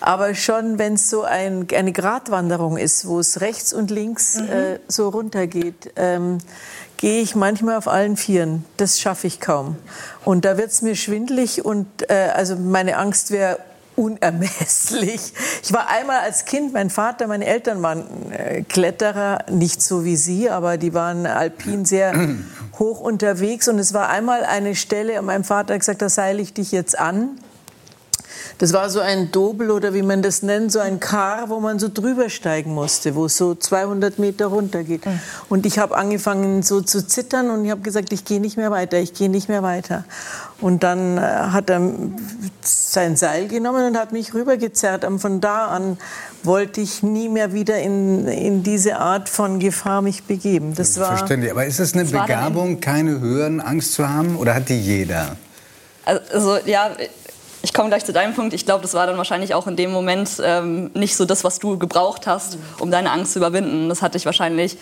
aber 0.00 0.34
schon 0.34 0.78
wenn 0.78 0.94
es 0.94 1.10
so 1.10 1.22
ein, 1.22 1.66
eine 1.74 1.92
Gratwanderung 1.92 2.76
ist, 2.76 3.08
wo 3.08 3.18
es 3.18 3.40
rechts 3.40 3.72
und 3.72 3.90
links 3.90 4.36
äh, 4.36 4.78
so 4.86 5.08
runtergeht, 5.08 5.92
ähm, 5.96 6.38
gehe 6.96 7.22
ich 7.22 7.34
manchmal 7.34 7.76
auf 7.76 7.88
allen 7.88 8.16
Vieren. 8.16 8.64
Das 8.76 9.00
schaffe 9.00 9.26
ich 9.26 9.40
kaum. 9.40 9.76
Und 10.24 10.44
da 10.44 10.58
wird 10.58 10.70
es 10.70 10.82
mir 10.82 10.96
schwindlig 10.96 11.64
und 11.64 11.86
äh, 12.08 12.30
also 12.34 12.56
meine 12.56 12.98
Angst 12.98 13.30
wäre 13.30 13.58
unermesslich. 13.98 15.32
Ich 15.62 15.72
war 15.72 15.88
einmal 15.88 16.20
als 16.20 16.44
Kind, 16.44 16.72
mein 16.72 16.88
Vater, 16.88 17.26
meine 17.26 17.44
Eltern 17.44 17.82
waren 17.82 18.04
äh, 18.30 18.62
Kletterer, 18.62 19.44
nicht 19.50 19.82
so 19.82 20.04
wie 20.04 20.16
Sie, 20.16 20.48
aber 20.48 20.78
die 20.78 20.94
waren 20.94 21.26
alpin 21.26 21.84
sehr 21.84 22.14
hoch 22.78 23.00
unterwegs. 23.00 23.66
Und 23.68 23.78
es 23.78 23.92
war 23.92 24.08
einmal 24.08 24.44
eine 24.44 24.76
Stelle, 24.76 25.18
und 25.18 25.26
mein 25.26 25.42
Vater 25.44 25.74
hat 25.74 25.80
gesagt, 25.80 26.00
da 26.00 26.08
seile 26.08 26.40
ich 26.40 26.54
dich 26.54 26.70
jetzt 26.70 26.98
an. 26.98 27.40
Das 28.58 28.72
war 28.72 28.90
so 28.90 28.98
ein 28.98 29.30
Dobel 29.30 29.70
oder 29.70 29.94
wie 29.94 30.02
man 30.02 30.20
das 30.20 30.42
nennt, 30.42 30.72
so 30.72 30.80
ein 30.80 30.98
Kar, 30.98 31.48
wo 31.48 31.60
man 31.60 31.78
so 31.78 31.88
drüber 31.92 32.28
steigen 32.28 32.74
musste, 32.74 33.14
wo 33.14 33.26
es 33.26 33.36
so 33.36 33.54
200 33.54 34.18
Meter 34.18 34.46
runter 34.46 34.82
geht. 34.82 35.02
Und 35.48 35.64
ich 35.64 35.78
habe 35.78 35.96
angefangen 35.96 36.64
so 36.64 36.80
zu 36.80 37.06
zittern 37.06 37.50
und 37.50 37.64
ich 37.64 37.70
habe 37.70 37.82
gesagt, 37.82 38.12
ich 38.12 38.24
gehe 38.24 38.40
nicht 38.40 38.56
mehr 38.56 38.72
weiter, 38.72 38.98
ich 38.98 39.14
gehe 39.14 39.28
nicht 39.28 39.48
mehr 39.48 39.62
weiter. 39.62 40.04
Und 40.60 40.82
dann 40.82 41.18
äh, 41.18 41.20
hat 41.20 41.70
er 41.70 41.80
sein 42.62 43.16
Seil 43.16 43.46
genommen 43.46 43.86
und 43.86 43.96
hat 43.96 44.10
mich 44.10 44.34
rübergezerrt. 44.34 45.04
Und 45.04 45.20
von 45.20 45.40
da 45.40 45.68
an 45.68 45.96
wollte 46.42 46.80
ich 46.80 47.04
nie 47.04 47.28
mehr 47.28 47.52
wieder 47.52 47.78
in, 47.78 48.26
in 48.26 48.64
diese 48.64 48.96
Art 48.96 49.28
von 49.28 49.60
Gefahr 49.60 50.02
mich 50.02 50.24
begeben. 50.24 50.74
Das 50.74 50.98
war 50.98 51.16
Verständlich. 51.16 51.52
Aber 51.52 51.64
ist 51.64 51.78
es 51.78 51.94
eine 51.94 52.06
Begabung, 52.06 52.80
keine 52.80 53.20
Höhenangst 53.20 53.92
zu 53.92 54.08
haben? 54.08 54.36
Oder 54.36 54.56
hat 54.56 54.68
die 54.68 54.80
jeder? 54.80 55.36
Also 56.04 56.56
ja, 56.64 56.90
ich 57.62 57.72
komme 57.74 57.88
gleich 57.88 58.04
zu 58.04 58.12
deinem 58.12 58.34
Punkt. 58.34 58.54
Ich 58.54 58.64
glaube, 58.64 58.82
das 58.82 58.94
war 58.94 59.06
dann 59.06 59.16
wahrscheinlich 59.16 59.54
auch 59.54 59.66
in 59.66 59.76
dem 59.76 59.90
Moment 59.90 60.40
ähm, 60.42 60.90
nicht 60.94 61.16
so 61.16 61.24
das, 61.24 61.44
was 61.44 61.58
du 61.58 61.78
gebraucht 61.78 62.26
hast, 62.26 62.58
um 62.78 62.90
deine 62.90 63.10
Angst 63.10 63.32
zu 63.32 63.38
überwinden. 63.38 63.88
Das 63.88 64.02
hat 64.02 64.14
dich 64.14 64.26
wahrscheinlich, 64.26 64.78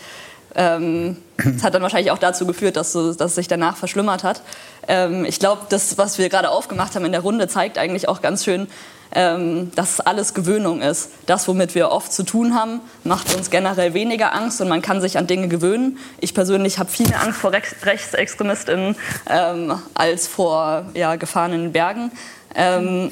ähm, 0.55 1.17
das 1.37 1.63
hat 1.63 1.75
dann 1.75 1.83
wahrscheinlich 1.83 2.11
auch 2.11 2.19
dazu 2.19 2.47
geführt, 2.47 2.77
dass, 2.77 2.93
du, 2.93 3.13
dass 3.15 3.31
es 3.31 3.35
sich 3.37 3.49
danach 3.49 3.77
verschlimmert 3.77 4.25
hat. 4.25 4.43
Ähm, 4.89 5.25
ich 5.25 5.39
glaube, 5.39 5.63
das, 5.69 5.97
was 5.97 6.19
wir 6.19 6.29
gerade 6.29 6.51
aufgemacht 6.51 6.95
haben 6.95 7.05
in 7.05 7.13
der 7.13 7.23
Runde, 7.23 7.49
zeigt 7.49 7.79
eigentlich 7.79 8.09
auch 8.09 8.21
ganz 8.21 8.45
schön, 8.45 8.69
ähm, 9.15 9.71
dass 9.75 10.01
alles 10.01 10.35
Gewöhnung 10.35 10.83
ist. 10.83 11.11
Das, 11.27 11.49
womit 11.49 11.75
wir 11.75 11.91
oft 11.91 12.13
zu 12.13 12.25
tun 12.25 12.55
haben, 12.55 12.81
macht 13.05 13.35
uns 13.35 13.51
generell 13.51 13.95
weniger 13.95 14.35
Angst 14.35 14.61
und 14.61 14.69
man 14.69 14.83
kann 14.83 15.01
sich 15.01 15.17
an 15.17 15.27
Dinge 15.27 15.49
gewöhnen. 15.49 15.99
Ich 16.21 16.35
persönlich 16.35 16.79
habe 16.79 16.91
viel 16.91 17.09
mehr 17.09 17.23
Angst 17.23 17.39
vor 17.39 17.53
Rechts 17.53 17.75
RechtsextremistInnen 17.85 18.97
ähm, 19.31 19.81
als 19.95 20.27
vor 20.27 20.87
ja, 20.95 21.17
gefahrenen 21.17 21.73
Bergen. 21.73 22.11
Ähm, 22.57 23.11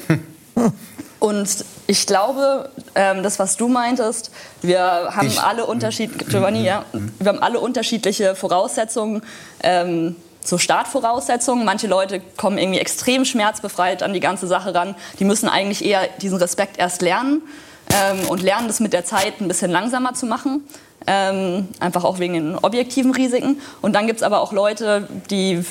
und 1.19 1.47
ich 1.87 2.07
glaube, 2.07 2.69
ähm, 2.95 3.23
das, 3.23 3.39
was 3.39 3.57
du 3.57 3.67
meintest, 3.67 4.31
wir 4.61 4.81
haben 4.81 5.27
Ich- 5.27 5.39
alle 5.39 5.65
Unterschied, 5.65 6.27
Giovanni, 6.29 6.63
ja, 6.63 6.85
wir 7.19 7.27
haben 7.29 7.39
alle 7.39 7.59
unterschiedliche 7.59 8.35
Voraussetzungen. 8.35 9.21
Ähm, 9.61 10.15
so 10.43 10.57
Startvoraussetzungen. 10.57 11.65
Manche 11.65 11.87
Leute 11.87 12.21
kommen 12.37 12.57
irgendwie 12.57 12.79
extrem 12.79 13.25
schmerzbefreit 13.25 14.03
an 14.03 14.13
die 14.13 14.19
ganze 14.19 14.45
Sache 14.47 14.75
ran. 14.75 14.95
Die 15.19 15.25
müssen 15.25 15.49
eigentlich 15.49 15.83
eher 15.83 16.07
diesen 16.21 16.37
Respekt 16.37 16.77
erst 16.77 17.01
lernen 17.01 17.41
ähm, 17.91 18.27
und 18.29 18.43
lernen, 18.43 18.67
das 18.67 18.79
mit 18.79 18.93
der 18.93 19.05
Zeit 19.05 19.41
ein 19.41 19.47
bisschen 19.47 19.71
langsamer 19.71 20.13
zu 20.13 20.27
machen. 20.27 20.63
Ähm, 21.07 21.67
einfach 21.79 22.03
auch 22.03 22.19
wegen 22.19 22.33
den 22.33 22.55
objektiven 22.57 23.11
Risiken. 23.13 23.59
Und 23.81 23.93
dann 23.93 24.07
gibt 24.07 24.19
es 24.19 24.23
aber 24.23 24.39
auch 24.39 24.53
Leute, 24.53 25.07
die 25.29 25.63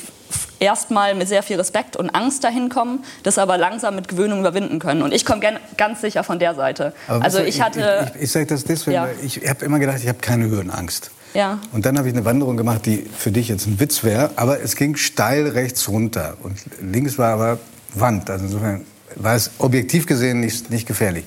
erstmal 0.61 1.15
mit 1.15 1.29
sehr 1.29 1.43
viel 1.43 1.57
Respekt 1.57 1.97
und 1.97 2.11
Angst 2.11 2.45
dahin 2.45 2.69
kommen, 2.69 3.05
das 3.23 3.39
aber 3.39 3.59
langsam 3.59 3.95
mit 3.97 4.09
Gewöhnung 4.09 4.41
überwinden 4.41 4.79
können. 4.79 5.03
Und 5.03 5.13
ich 5.13 5.25
komme 5.25 5.41
ganz 5.77 6.01
sicher 6.01 6.25
von 6.25 6.39
der 6.39 6.55
Seite. 6.55 6.93
Aber 7.09 7.25
also 7.25 7.41
ich 7.41 7.61
hatte... 7.61 8.07
Ich, 8.11 8.17
ich, 8.17 8.23
ich 8.23 8.33
sage 8.33 8.47
das 8.47 8.65
deswegen, 8.65 8.95
Ja. 8.95 9.03
weil 9.05 9.17
ich 9.23 9.41
habe 9.49 9.65
immer 9.65 9.79
gedacht, 9.79 9.99
ich 10.01 10.09
habe 10.09 10.19
keine 10.21 10.47
Höhenangst. 10.47 11.11
Ja. 11.35 11.59
Und 11.73 11.85
dann 11.85 11.99
habe 11.99 12.09
ich 12.09 12.15
eine 12.15 12.25
Wanderung 12.25 12.57
gemacht, 12.57 12.87
die 12.87 12.99
für 13.17 13.33
dich 13.33 13.49
jetzt 13.49 13.67
ein 13.67 13.81
Witz 13.81 14.05
wäre, 14.05 14.31
aber 14.37 14.61
es 14.63 14.77
ging 14.77 14.97
steil 14.97 15.49
rechts 15.49 15.89
runter. 15.89 16.37
Und 16.43 16.57
links 16.81 17.19
war 17.19 17.33
aber 17.35 17.59
Wand. 17.95 18.31
Also 18.31 18.45
insofern 18.47 18.83
war 19.17 19.35
es 19.35 19.51
objektiv 19.59 20.07
gesehen 20.07 20.41
nicht, 20.41 20.71
nicht 20.71 20.87
gefährlich. 20.87 21.25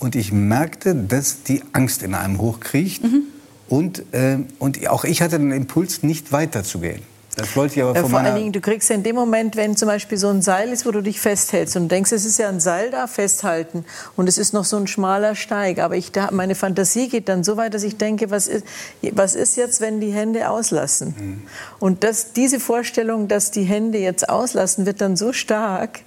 und 0.00 0.16
ich 0.16 0.32
merkte, 0.32 0.94
dass 0.94 1.44
die 1.44 1.62
Angst 1.72 2.02
in 2.02 2.14
einem 2.14 2.40
hochkriecht. 2.40 3.04
Mhm. 3.04 3.22
Und, 3.68 4.02
äh, 4.12 4.38
und 4.58 4.86
auch 4.88 5.04
ich 5.04 5.22
hatte 5.22 5.38
den 5.38 5.50
Impuls, 5.52 6.02
nicht 6.02 6.32
weiterzugehen. 6.32 7.02
Das 7.36 7.56
wollte 7.56 7.74
ich 7.74 7.82
aber 7.82 7.94
von 7.94 8.10
vor 8.10 8.20
allen 8.20 8.36
Dingen, 8.36 8.52
du 8.52 8.60
kriegst 8.60 8.88
ja 8.90 8.96
in 8.96 9.02
dem 9.02 9.16
Moment, 9.16 9.56
wenn 9.56 9.76
zum 9.76 9.88
Beispiel 9.88 10.18
so 10.18 10.28
ein 10.28 10.42
Seil 10.42 10.70
ist, 10.70 10.86
wo 10.86 10.90
du 10.90 11.00
dich 11.00 11.20
festhältst 11.20 11.76
und 11.76 11.90
denkst, 11.90 12.12
es 12.12 12.24
ist 12.24 12.38
ja 12.38 12.48
ein 12.48 12.60
Seil 12.60 12.90
da, 12.90 13.06
festhalten 13.06 13.84
und 14.16 14.28
es 14.28 14.38
ist 14.38 14.52
noch 14.52 14.64
so 14.64 14.76
ein 14.76 14.86
schmaler 14.86 15.34
Steig. 15.34 15.78
Aber 15.78 15.96
ich, 15.96 16.12
da, 16.12 16.30
meine 16.30 16.54
Fantasie 16.54 17.08
geht 17.08 17.28
dann 17.28 17.42
so 17.42 17.56
weit, 17.56 17.74
dass 17.74 17.82
ich 17.82 17.96
denke, 17.96 18.30
was 18.30 18.46
ist, 18.48 18.64
was 19.12 19.34
ist 19.34 19.56
jetzt, 19.56 19.80
wenn 19.80 20.00
die 20.00 20.12
Hände 20.12 20.48
auslassen? 20.48 21.14
Mhm. 21.18 21.42
Und 21.80 22.04
das, 22.04 22.32
diese 22.32 22.60
Vorstellung, 22.60 23.28
dass 23.28 23.50
die 23.50 23.64
Hände 23.64 23.98
jetzt 23.98 24.28
auslassen, 24.28 24.86
wird 24.86 25.00
dann 25.00 25.16
so 25.16 25.32
stark, 25.32 26.00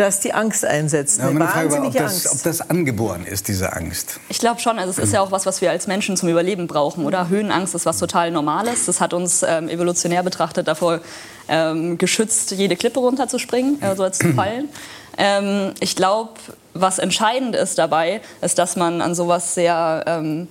dass 0.00 0.20
die 0.20 0.32
Angst 0.32 0.64
einsetzt. 0.64 1.18
Ja, 1.18 1.26
Eine 1.26 1.40
meine 1.40 1.50
Frage 1.50 1.72
war, 1.72 1.86
ob 1.86 1.92
das, 1.92 2.26
Angst. 2.26 2.32
ob 2.32 2.42
das 2.42 2.70
angeboren 2.70 3.26
ist, 3.26 3.48
diese 3.48 3.74
Angst. 3.74 4.18
Ich 4.30 4.38
glaube 4.38 4.58
schon, 4.58 4.78
also 4.78 4.90
es 4.90 4.98
ist 4.98 5.12
ja 5.12 5.20
auch 5.20 5.30
was, 5.30 5.44
was 5.44 5.60
wir 5.60 5.70
als 5.70 5.86
Menschen 5.86 6.16
zum 6.16 6.30
Überleben 6.30 6.66
brauchen, 6.66 7.04
oder? 7.04 7.28
Höhenangst 7.28 7.74
ist 7.74 7.84
was 7.84 7.98
total 7.98 8.30
Normales. 8.30 8.86
Das 8.86 9.00
hat 9.00 9.12
uns 9.12 9.42
ähm, 9.42 9.68
evolutionär 9.68 10.22
betrachtet 10.22 10.68
davor 10.68 11.00
ähm, 11.48 11.98
geschützt, 11.98 12.52
jede 12.52 12.76
Klippe 12.76 12.98
runterzuspringen, 12.98 13.82
äh, 13.82 13.94
so 13.94 14.04
als 14.04 14.18
zu 14.18 14.32
fallen. 14.32 14.70
Ähm, 15.18 15.74
ich 15.80 15.96
glaube, 15.96 16.30
was 16.72 16.98
entscheidend 16.98 17.54
ist 17.54 17.76
dabei, 17.76 18.22
ist, 18.40 18.58
dass 18.58 18.76
man 18.76 19.02
an 19.02 19.14
sowas 19.14 19.54
sehr 19.54 20.04
ähm, 20.06 20.48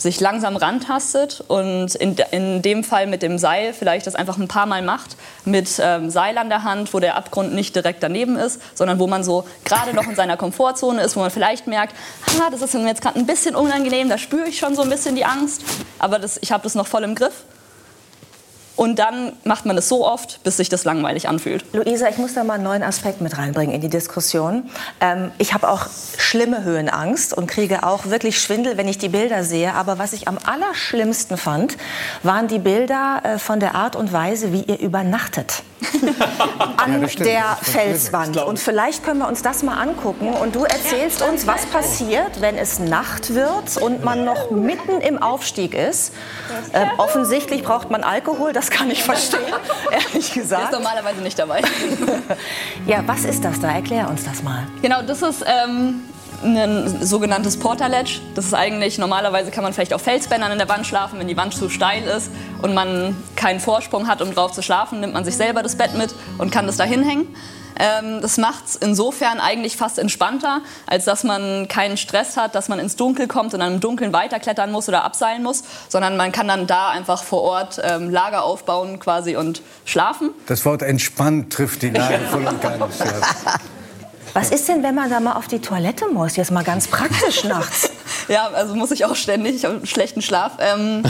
sich 0.00 0.20
langsam 0.20 0.56
rantastet 0.56 1.44
und 1.48 1.94
in, 1.94 2.16
in 2.30 2.62
dem 2.62 2.84
Fall 2.84 3.06
mit 3.06 3.22
dem 3.22 3.38
Seil 3.38 3.74
vielleicht 3.74 4.06
das 4.06 4.14
einfach 4.14 4.38
ein 4.38 4.48
paar 4.48 4.66
Mal 4.66 4.82
macht, 4.82 5.16
mit 5.44 5.80
ähm, 5.82 6.10
Seil 6.10 6.38
an 6.38 6.48
der 6.48 6.64
Hand, 6.64 6.94
wo 6.94 7.00
der 7.00 7.16
Abgrund 7.16 7.54
nicht 7.54 7.76
direkt 7.76 8.02
daneben 8.02 8.36
ist, 8.36 8.60
sondern 8.74 8.98
wo 8.98 9.06
man 9.06 9.24
so 9.24 9.44
gerade 9.64 9.94
noch 9.94 10.06
in 10.06 10.14
seiner 10.14 10.36
Komfortzone 10.36 11.02
ist, 11.02 11.16
wo 11.16 11.20
man 11.20 11.30
vielleicht 11.30 11.66
merkt, 11.66 11.94
ah, 12.40 12.50
das 12.50 12.62
ist 12.62 12.74
mir 12.74 12.86
jetzt 12.86 13.02
gerade 13.02 13.18
ein 13.18 13.26
bisschen 13.26 13.54
unangenehm, 13.54 14.08
da 14.08 14.18
spüre 14.18 14.48
ich 14.48 14.58
schon 14.58 14.74
so 14.74 14.82
ein 14.82 14.90
bisschen 14.90 15.16
die 15.16 15.24
Angst, 15.24 15.62
aber 15.98 16.18
das, 16.18 16.38
ich 16.40 16.52
habe 16.52 16.62
das 16.62 16.74
noch 16.74 16.86
voll 16.86 17.04
im 17.04 17.14
Griff. 17.14 17.44
Und 18.80 18.98
dann 18.98 19.34
macht 19.44 19.66
man 19.66 19.76
es 19.76 19.90
so 19.90 20.06
oft, 20.06 20.42
bis 20.42 20.56
sich 20.56 20.70
das 20.70 20.84
langweilig 20.84 21.28
anfühlt. 21.28 21.66
Luisa, 21.74 22.08
ich 22.08 22.16
muss 22.16 22.32
da 22.32 22.44
mal 22.44 22.54
einen 22.54 22.64
neuen 22.64 22.82
Aspekt 22.82 23.20
mit 23.20 23.36
reinbringen 23.36 23.74
in 23.74 23.82
die 23.82 23.90
Diskussion. 23.90 24.70
Ähm, 25.02 25.32
ich 25.36 25.52
habe 25.52 25.68
auch 25.68 25.88
schlimme 26.16 26.64
Höhenangst 26.64 27.36
und 27.36 27.46
kriege 27.46 27.82
auch 27.82 28.06
wirklich 28.06 28.40
Schwindel, 28.40 28.78
wenn 28.78 28.88
ich 28.88 28.96
die 28.96 29.10
Bilder 29.10 29.44
sehe. 29.44 29.74
Aber 29.74 29.98
was 29.98 30.14
ich 30.14 30.28
am 30.28 30.38
allerschlimmsten 30.42 31.36
fand, 31.36 31.76
waren 32.22 32.48
die 32.48 32.58
Bilder 32.58 33.20
äh, 33.22 33.38
von 33.38 33.60
der 33.60 33.74
Art 33.74 33.96
und 33.96 34.14
Weise, 34.14 34.50
wie 34.54 34.62
ihr 34.62 34.78
übernachtet. 34.78 35.62
An 36.76 37.06
stimmt. 37.08 37.26
der 37.26 37.58
Felswand. 37.60 38.36
Und 38.38 38.58
vielleicht 38.58 39.04
können 39.04 39.20
wir 39.20 39.28
uns 39.28 39.42
das 39.42 39.62
mal 39.62 39.76
angucken. 39.78 40.32
Und 40.32 40.54
du 40.54 40.64
erzählst 40.64 41.22
uns, 41.22 41.46
was 41.46 41.66
passiert, 41.66 42.40
wenn 42.40 42.56
es 42.56 42.78
Nacht 42.78 43.34
wird 43.34 43.76
und 43.76 44.04
man 44.04 44.24
noch 44.24 44.50
mitten 44.50 45.00
im 45.00 45.22
Aufstieg 45.22 45.74
ist. 45.74 46.12
Ähm, 46.72 46.88
offensichtlich 46.98 47.62
braucht 47.62 47.90
man 47.90 48.04
Alkohol, 48.04 48.52
das 48.52 48.69
kann 48.70 48.90
ich 48.90 49.02
verstehen, 49.02 49.40
ehrlich 49.90 50.10
Der 50.12 50.20
ist 50.20 50.34
gesagt. 50.34 50.72
normalerweise 50.72 51.20
nicht 51.20 51.38
dabei. 51.38 51.62
Ja, 52.86 53.02
was 53.06 53.24
ist 53.24 53.44
das 53.44 53.60
da? 53.60 53.70
Erklär 53.72 54.08
uns 54.08 54.24
das 54.24 54.42
mal. 54.42 54.66
Genau, 54.82 55.02
das 55.02 55.20
ist 55.22 55.44
ähm, 55.46 56.02
ein 56.42 57.04
sogenanntes 57.04 57.58
Portaledge. 57.58 58.20
Das 58.34 58.46
ist 58.46 58.54
eigentlich, 58.54 58.98
normalerweise 58.98 59.50
kann 59.50 59.62
man 59.62 59.72
vielleicht 59.72 59.92
auf 59.92 60.02
Felsbändern 60.02 60.52
in 60.52 60.58
der 60.58 60.68
Wand 60.68 60.86
schlafen, 60.86 61.18
wenn 61.18 61.28
die 61.28 61.36
Wand 61.36 61.54
zu 61.54 61.68
steil 61.68 62.02
ist 62.04 62.30
und 62.62 62.74
man 62.74 63.16
keinen 63.36 63.60
Vorsprung 63.60 64.08
hat, 64.08 64.22
um 64.22 64.34
drauf 64.34 64.52
zu 64.52 64.62
schlafen, 64.62 65.00
nimmt 65.00 65.12
man 65.12 65.24
sich 65.24 65.36
selber 65.36 65.62
das 65.62 65.76
Bett 65.76 65.94
mit 65.96 66.14
und 66.38 66.50
kann 66.50 66.66
das 66.66 66.76
da 66.78 66.84
hinhängen. 66.84 67.28
Ähm, 67.78 68.20
das 68.20 68.36
macht 68.36 68.66
es 68.66 68.76
insofern 68.76 69.40
eigentlich 69.40 69.76
fast 69.76 69.98
entspannter, 69.98 70.60
als 70.86 71.04
dass 71.04 71.24
man 71.24 71.68
keinen 71.68 71.96
Stress 71.96 72.36
hat, 72.36 72.54
dass 72.54 72.68
man 72.68 72.78
ins 72.78 72.96
Dunkel 72.96 73.26
kommt 73.26 73.54
und 73.54 73.60
dann 73.60 73.74
im 73.74 73.80
Dunkeln 73.80 74.12
weiterklettern 74.12 74.70
muss 74.72 74.88
oder 74.88 75.04
abseilen 75.04 75.42
muss, 75.42 75.62
sondern 75.88 76.16
man 76.16 76.32
kann 76.32 76.48
dann 76.48 76.66
da 76.66 76.90
einfach 76.90 77.22
vor 77.22 77.42
Ort 77.42 77.80
ähm, 77.82 78.10
Lager 78.10 78.44
aufbauen 78.44 78.98
quasi 78.98 79.36
und 79.36 79.62
schlafen. 79.84 80.30
Das 80.46 80.64
Wort 80.64 80.82
entspannt 80.82 81.52
trifft 81.52 81.82
die 81.82 81.90
Lage 81.90 82.18
voll 82.30 82.46
und 82.46 82.60
ganz. 82.60 82.98
Ja. 82.98 83.54
Was 84.34 84.50
ist 84.50 84.68
denn, 84.68 84.82
wenn 84.82 84.94
man 84.94 85.10
da 85.10 85.18
mal 85.18 85.32
auf 85.32 85.48
die 85.48 85.60
Toilette 85.60 86.06
muss? 86.06 86.36
Jetzt 86.36 86.52
mal 86.52 86.64
ganz 86.64 86.88
praktisch 86.88 87.44
nachts. 87.44 87.90
Ja, 88.28 88.48
also 88.48 88.76
muss 88.76 88.92
ich 88.92 89.04
auch 89.04 89.16
ständig, 89.16 89.56
ich 89.56 89.64
habe 89.64 89.76
einen 89.76 89.86
schlechten 89.86 90.22
Schlaf. 90.22 90.52
Ähm, 90.60 91.02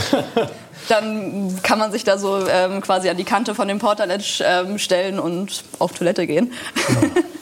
dann 0.89 1.59
kann 1.63 1.79
man 1.79 1.91
sich 1.91 2.03
da 2.03 2.17
so 2.17 2.47
ähm, 2.47 2.81
quasi 2.81 3.09
an 3.09 3.17
die 3.17 3.23
Kante 3.23 3.55
von 3.55 3.67
dem 3.67 3.79
Portaledge 3.79 4.43
ähm, 4.45 4.77
stellen 4.77 5.19
und 5.19 5.63
auf 5.79 5.93
Toilette 5.93 6.27
gehen. 6.27 6.51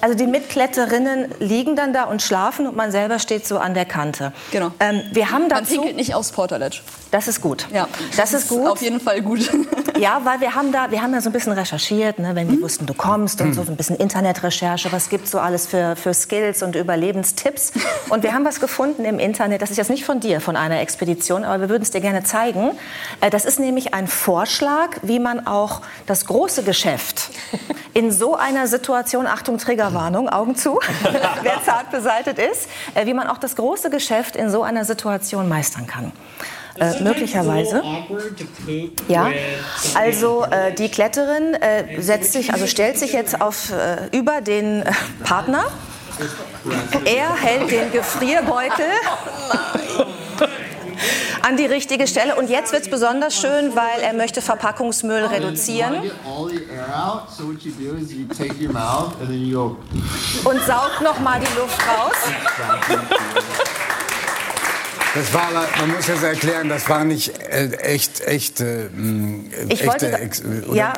Also 0.01 0.15
die 0.15 0.27
Mitkletterinnen 0.27 1.27
liegen 1.39 1.75
dann 1.75 1.91
da 1.91 2.05
und 2.05 2.21
schlafen 2.21 2.65
und 2.67 2.73
man 2.77 2.89
selber 2.89 3.19
steht 3.19 3.45
so 3.45 3.57
an 3.57 3.73
der 3.73 3.83
Kante. 3.83 4.31
Genau. 4.49 4.71
Ähm, 4.79 5.01
wir 5.11 5.29
haben 5.29 5.41
Man 5.41 5.49
dazu, 5.49 5.73
pinkelt 5.73 5.97
nicht 5.97 6.15
aufs 6.15 6.31
Portaledge. 6.31 6.79
das 7.11 7.27
ist 7.27 7.41
gut. 7.41 7.67
Ja, 7.73 7.89
Das 8.15 8.31
ist 8.31 8.47
gut. 8.47 8.65
Auf 8.65 8.81
jeden 8.81 9.01
Fall 9.01 9.21
gut. 9.21 9.49
Ja, 9.99 10.21
weil 10.23 10.39
wir 10.39 10.55
haben 10.55 10.71
da, 10.71 10.91
wir 10.91 11.01
haben 11.01 11.13
ja 11.13 11.19
so 11.19 11.27
ein 11.29 11.33
bisschen 11.33 11.51
recherchiert, 11.51 12.19
ne, 12.19 12.33
wenn 12.33 12.47
Mhm. 12.47 12.51
wir 12.51 12.61
wussten, 12.61 12.85
du 12.85 12.93
kommst 12.93 13.41
und 13.41 13.53
so 13.53 13.59
ein 13.63 13.75
bisschen 13.75 13.97
Internetrecherche, 13.97 14.89
was 14.93 15.09
gibt's 15.09 15.29
so 15.31 15.39
alles 15.39 15.67
für, 15.67 15.97
für 15.97 16.13
Skills 16.13 16.63
und 16.63 16.77
Überlebenstipps. 16.77 17.73
Und 18.09 18.23
wir 18.23 18.33
haben 18.33 18.45
was 18.45 18.61
gefunden 18.61 19.03
im 19.03 19.19
Internet, 19.19 19.61
das 19.61 19.71
ist 19.71 19.77
jetzt 19.77 19.89
nicht 19.89 20.05
von 20.05 20.21
dir, 20.21 20.39
von 20.39 20.55
einer 20.55 20.79
Expedition, 20.79 21.43
aber 21.43 21.59
wir 21.63 21.69
würden 21.69 21.83
es 21.83 21.91
dir 21.91 21.99
gerne 21.99 22.23
zeigen. 22.23 22.71
Äh, 23.29 23.31
Das 23.31 23.45
ist 23.45 23.59
nämlich 23.59 23.93
ein 23.93 24.07
Vorschlag, 24.07 24.97
wie 25.01 25.19
man 25.19 25.45
auch 25.47 25.81
das 26.05 26.25
große 26.25 26.63
Geschäft 26.63 27.29
in 27.93 28.11
so 28.11 28.35
einer 28.35 28.67
Situation, 28.67 29.27
Achtung, 29.27 29.57
Triggerwarnung, 29.57 30.29
Augen 30.29 30.55
zu, 30.55 30.79
wer 31.43 31.63
zart 31.63 31.91
beseitet 31.91 32.37
ist, 32.39 32.67
äh, 32.95 33.05
wie 33.05 33.13
man 33.13 33.27
auch 33.27 33.37
das 33.37 33.55
große 33.55 33.89
Geschäft 33.89 34.35
in 34.35 34.49
so 34.49 34.63
einer 34.63 34.85
Situation 34.85 35.47
meistern 35.47 35.87
kann. 35.87 36.11
Äh, 36.79 37.01
möglicherweise. 37.03 37.83
Ja, 39.09 39.29
also 39.95 40.45
äh, 40.45 40.73
die 40.73 40.89
Kletterin 40.89 41.53
äh, 41.55 42.01
setzt 42.01 42.31
sich, 42.31 42.53
also 42.53 42.67
stellt 42.67 42.97
sich 42.97 43.11
jetzt 43.11 43.41
auf, 43.41 43.71
äh, 43.71 44.15
über 44.17 44.39
den 44.39 44.85
Partner. 45.25 45.65
Er 47.05 47.35
hält 47.35 47.69
den 47.71 47.91
Gefrierbeutel 47.91 48.85
an 51.49 51.57
die 51.57 51.65
richtige 51.65 52.05
Stelle. 52.07 52.35
Und 52.35 52.49
jetzt 52.49 52.71
wird 52.71 52.83
es 52.83 52.89
besonders 52.89 53.35
schön, 53.35 53.75
weil 53.75 54.01
er 54.01 54.13
möchte 54.13 54.41
Verpackungsmüll 54.41 55.25
reduzieren 55.25 55.95
und 60.43 60.61
saugt 60.65 61.01
noch 61.01 61.19
mal 61.19 61.39
die 61.39 61.59
Luft 61.59 61.79
raus. 61.87 62.15
Das 65.15 65.33
war, 65.33 65.49
man 65.79 65.95
muss 65.95 66.07
jetzt 66.07 66.21
erklären, 66.23 66.69
das 66.69 66.87
war 66.87 67.03
nicht 67.03 67.35
äh, 67.39 67.71
echt, 67.77 68.21
echt, 68.21 68.61
äh, 68.61 68.89
mh, 68.93 69.45
Ich 69.69 69.81
echte, 69.81 69.87
wollte, 69.87 70.11
Ex- 70.19 70.43
oder? 70.45 70.75
ja, 70.75 70.93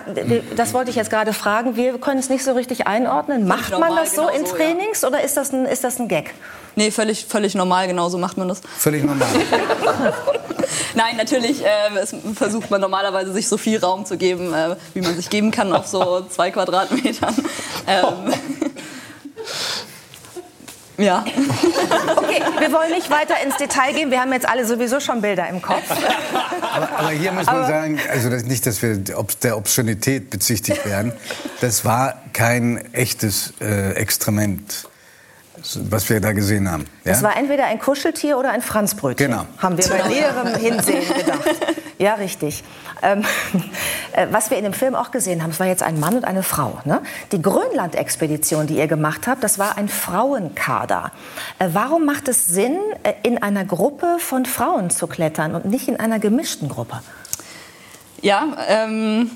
das 0.57 0.73
wollte 0.73 0.89
ich 0.89 0.97
jetzt 0.97 1.09
gerade 1.09 1.31
fragen. 1.31 1.77
Wir 1.77 1.97
können 1.97 2.19
es 2.19 2.27
nicht 2.29 2.43
so 2.43 2.51
richtig 2.51 2.87
einordnen. 2.87 3.47
Macht 3.47 3.71
man 3.79 3.95
das 3.95 4.13
so 4.13 4.25
genau 4.25 4.37
in. 4.37 4.43
Trainings 4.43 5.05
oder 5.05 5.23
ist 5.23 5.37
das 5.37 5.53
ein, 5.53 5.65
ist 5.65 5.85
das 5.85 5.97
ein 5.97 6.09
Gag? 6.09 6.33
Nee, 6.75 6.91
völlig, 6.91 7.25
völlig 7.25 7.55
normal, 7.55 7.87
genau 7.87 8.09
so 8.09 8.17
macht 8.17 8.37
man 8.37 8.47
das. 8.47 8.61
Völlig 8.77 9.03
normal. 9.03 9.27
Nein, 10.95 11.17
natürlich 11.17 11.63
äh, 11.63 11.97
es 12.01 12.15
versucht 12.35 12.69
man 12.69 12.81
normalerweise, 12.81 13.31
sich 13.33 13.47
so 13.47 13.57
viel 13.57 13.79
Raum 13.79 14.05
zu 14.05 14.17
geben, 14.17 14.53
äh, 14.53 14.75
wie 14.93 15.01
man 15.01 15.15
sich 15.15 15.29
geben 15.29 15.51
kann 15.51 15.73
auf 15.73 15.87
so 15.87 16.21
zwei 16.29 16.51
Quadratmetern. 16.51 17.35
Ähm, 17.87 18.33
ja. 20.97 21.25
Okay, 22.15 22.41
wir 22.59 22.71
wollen 22.71 22.91
nicht 22.91 23.09
weiter 23.09 23.35
ins 23.43 23.57
Detail 23.57 23.93
gehen. 23.93 24.11
Wir 24.11 24.21
haben 24.21 24.33
jetzt 24.33 24.47
alle 24.47 24.65
sowieso 24.65 24.99
schon 24.99 25.21
Bilder 25.21 25.47
im 25.49 25.61
Kopf. 25.61 25.83
Aber, 26.73 26.89
aber 26.97 27.09
hier 27.09 27.31
muss 27.31 27.45
man 27.45 27.67
sagen, 27.67 27.99
also 28.09 28.29
das, 28.29 28.43
nicht, 28.43 28.65
dass 28.65 28.81
wir 28.81 28.97
der 28.97 29.57
Obszönität 29.57 30.29
bezichtigt 30.29 30.85
werden, 30.85 31.13
das 31.61 31.85
war 31.85 32.21
kein 32.33 32.93
echtes 32.93 33.53
äh, 33.61 33.93
Extrement, 33.93 34.87
was 35.89 36.09
wir 36.09 36.19
da 36.19 36.31
gesehen 36.31 36.69
haben. 36.69 36.85
Ja? 37.03 37.11
Es 37.11 37.23
war 37.23 37.37
entweder 37.37 37.65
ein 37.65 37.79
Kuscheltier 37.79 38.37
oder 38.37 38.51
ein 38.51 38.61
Franzbrötchen. 38.61 39.29
Genau. 39.29 39.45
Haben 39.57 39.77
wir 39.77 39.87
bei 39.87 40.07
näherem 40.07 40.55
Hinsehen 40.55 41.03
gedacht. 41.17 41.55
Ja, 41.97 42.15
richtig. 42.15 42.63
Ähm, 43.03 43.23
äh, 44.13 44.27
was 44.31 44.49
wir 44.49 44.57
in 44.57 44.63
dem 44.63 44.73
Film 44.73 44.95
auch 44.95 45.11
gesehen 45.11 45.43
haben, 45.43 45.51
es 45.51 45.59
war 45.59 45.67
jetzt 45.67 45.83
ein 45.83 45.99
Mann 45.99 46.15
und 46.15 46.25
eine 46.25 46.43
Frau. 46.43 46.79
Ne? 46.85 47.01
Die 47.31 47.41
Grönland-Expedition, 47.41 48.67
die 48.67 48.77
ihr 48.77 48.87
gemacht 48.87 49.27
habt, 49.27 49.43
das 49.43 49.59
war 49.59 49.77
ein 49.77 49.87
Frauenkader. 49.87 51.11
Äh, 51.59 51.69
warum 51.73 52.05
macht 52.05 52.27
es 52.27 52.47
Sinn, 52.47 52.77
äh, 53.03 53.13
in 53.23 53.41
einer 53.41 53.65
Gruppe 53.65 54.17
von 54.19 54.45
Frauen 54.45 54.89
zu 54.89 55.07
klettern 55.07 55.55
und 55.55 55.65
nicht 55.65 55.87
in 55.87 55.99
einer 55.99 56.19
gemischten 56.19 56.69
Gruppe? 56.69 57.01
Ja, 58.21 58.55
ähm, 58.67 59.31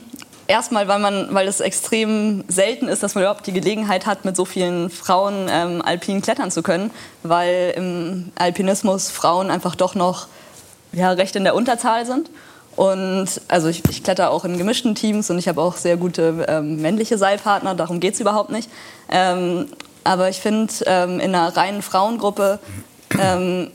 erstmal, 0.47 0.87
weil 0.87 0.99
man, 0.99 1.33
weil 1.33 1.47
es 1.47 1.59
extrem 1.59 2.43
selten 2.47 2.87
ist, 2.87 3.03
dass 3.03 3.15
man 3.15 3.23
überhaupt 3.23 3.47
die 3.47 3.53
Gelegenheit 3.53 4.05
hat, 4.05 4.25
mit 4.25 4.35
so 4.35 4.45
vielen 4.45 4.89
Frauen 4.89 5.47
ähm, 5.49 5.81
alpin 5.83 6.21
klettern 6.21 6.51
zu 6.51 6.63
können, 6.63 6.91
weil 7.23 7.73
im 7.75 8.31
Alpinismus 8.35 9.09
Frauen 9.09 9.49
einfach 9.49 9.75
doch 9.75 9.95
noch 9.95 10.27
ja, 10.91 11.11
recht 11.11 11.35
in 11.35 11.43
der 11.43 11.55
Unterzahl 11.55 12.05
sind. 12.05 12.29
Und 12.75 13.27
also 13.47 13.69
ich, 13.69 13.83
ich 13.89 14.03
kletter 14.03 14.31
auch 14.31 14.43
in 14.43 14.57
gemischten 14.57 14.95
Teams 14.95 15.29
und 15.29 15.39
ich 15.39 15.47
habe 15.47 15.61
auch 15.61 15.77
sehr 15.77 15.95
gute 15.95 16.45
ähm, 16.49 16.81
männliche 16.81 17.17
Seilpartner, 17.17 17.73
darum 17.73 17.99
geht 17.99 18.15
es 18.15 18.19
überhaupt 18.19 18.49
nicht. 18.49 18.69
Ähm, 19.09 19.67
aber 20.03 20.29
ich 20.29 20.39
finde, 20.39 20.73
ähm, 20.85 21.19
in 21.19 21.33
einer 21.33 21.55
reinen 21.55 21.81
Frauengruppe 21.81 22.59
ähm, 23.17 23.71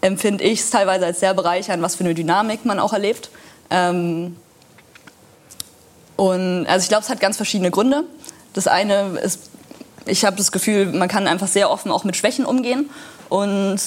empfinde 0.00 0.42
ich 0.44 0.60
es 0.60 0.70
teilweise 0.70 1.06
als 1.06 1.20
sehr 1.20 1.32
bereichernd, 1.32 1.82
was 1.82 1.94
für 1.94 2.04
eine 2.04 2.14
Dynamik 2.14 2.64
man 2.64 2.80
auch 2.80 2.92
erlebt. 2.92 3.30
Ähm, 3.70 4.36
und 6.20 6.66
also 6.66 6.82
ich 6.82 6.90
glaube, 6.90 7.02
es 7.02 7.08
hat 7.08 7.18
ganz 7.18 7.38
verschiedene 7.38 7.70
Gründe. 7.70 8.04
Das 8.52 8.66
eine 8.66 9.18
ist, 9.20 9.48
ich 10.04 10.26
habe 10.26 10.36
das 10.36 10.52
Gefühl, 10.52 10.92
man 10.92 11.08
kann 11.08 11.26
einfach 11.26 11.48
sehr 11.48 11.70
offen 11.70 11.90
auch 11.90 12.04
mit 12.04 12.14
Schwächen 12.14 12.44
umgehen 12.44 12.90
und 13.30 13.80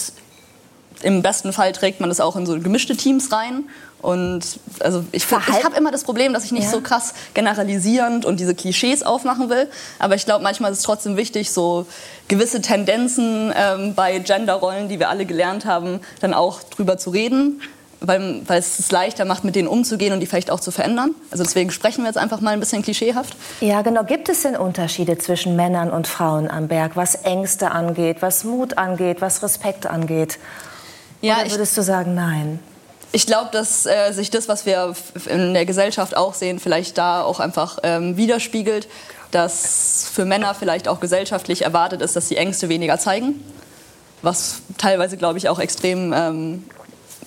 im 1.04 1.22
besten 1.22 1.54
Fall 1.54 1.74
trägt 1.74 2.00
man 2.00 2.10
das 2.10 2.20
auch 2.20 2.36
in 2.36 2.48
so 2.48 2.60
gemischte 2.60 2.98
Teams 2.98 3.32
rein. 3.32 3.66
Und 4.02 4.58
also 4.80 5.06
ich, 5.12 5.26
ich 5.26 5.64
habe 5.64 5.76
immer 5.78 5.92
das 5.92 6.06
Problem, 6.06 6.34
dass 6.34 6.44
ich 6.44 6.52
nicht 6.52 6.64
ja. 6.64 6.72
so 6.72 6.82
krass 6.82 7.14
generalisierend 7.36 8.26
und 8.26 8.40
diese 8.40 8.56
Klischees 8.56 9.04
aufmachen 9.04 9.52
will. 9.52 9.70
Aber 10.00 10.16
ich 10.16 10.26
glaube, 10.26 10.44
manchmal 10.44 10.72
ist 10.72 10.80
es 10.80 10.84
trotzdem 10.86 11.18
wichtig, 11.18 11.52
so 11.52 11.86
gewisse 12.30 12.62
Tendenzen 12.62 13.54
ähm, 13.56 13.94
bei 13.94 14.18
Genderrollen, 14.18 14.90
die 14.90 14.98
wir 14.98 15.10
alle 15.10 15.28
gelernt 15.28 15.66
haben, 15.66 16.00
dann 16.20 16.34
auch 16.34 16.64
drüber 16.64 16.98
zu 16.98 17.12
reden. 17.12 17.62
Weil, 18.06 18.42
weil 18.48 18.60
es 18.60 18.80
es 18.80 18.92
leichter 18.92 19.24
macht, 19.24 19.46
mit 19.46 19.56
denen 19.56 19.70
umzugehen 19.70 20.12
und 20.12 20.20
die 20.20 20.26
vielleicht 20.26 20.52
auch 20.52 20.60
zu 20.60 20.72
verändern. 20.72 21.16
Also 21.32 21.44
deswegen 21.44 21.72
sprechen 21.72 22.04
wir 22.04 22.08
jetzt 22.08 22.18
einfach 22.18 22.42
mal 22.42 22.52
ein 22.52 22.60
bisschen 22.60 22.82
klischeehaft. 22.82 23.38
Ja, 23.62 23.82
genau. 23.82 24.04
Gibt 24.04 24.28
es 24.28 24.42
denn 24.42 24.58
Unterschiede 24.58 25.18
zwischen 25.18 25.56
Männern 25.56 25.90
und 25.90 26.06
Frauen 26.06 26.52
am 26.52 26.68
Berg, 26.68 26.98
was 26.98 27.16
Ängste 27.16 27.72
angeht, 27.72 28.18
was 28.20 28.44
Mut 28.44 28.78
angeht, 28.78 29.22
was 29.22 29.42
Respekt 29.42 29.86
angeht? 29.86 30.38
Ja, 31.22 31.36
Oder 31.36 31.52
würdest 31.52 31.72
ich, 31.72 31.76
du 31.76 31.84
sagen, 31.84 32.14
nein? 32.14 32.60
Ich 33.14 33.26
glaube, 33.26 33.50
dass 33.54 33.86
äh, 33.86 34.12
sich 34.12 34.32
das, 34.32 34.50
was 34.50 34.66
wir 34.66 34.96
in 35.28 35.54
der 35.54 35.66
Gesellschaft 35.66 36.18
auch 36.18 36.34
sehen, 36.34 36.60
vielleicht 36.60 36.98
da 36.98 37.22
auch 37.22 37.40
einfach 37.40 37.78
ähm, 37.84 38.18
widerspiegelt, 38.18 38.90
dass 39.32 40.10
für 40.12 40.26
Männer 40.26 40.54
vielleicht 40.54 40.88
auch 40.88 41.00
gesellschaftlich 41.00 41.64
erwartet 41.64 42.02
ist, 42.02 42.16
dass 42.16 42.28
sie 42.28 42.38
Ängste 42.38 42.70
weniger 42.70 43.00
zeigen, 43.00 43.44
was 44.22 44.58
teilweise, 44.78 45.16
glaube 45.16 45.38
ich, 45.38 45.48
auch 45.48 45.60
extrem 45.60 46.12
ähm, 46.12 46.64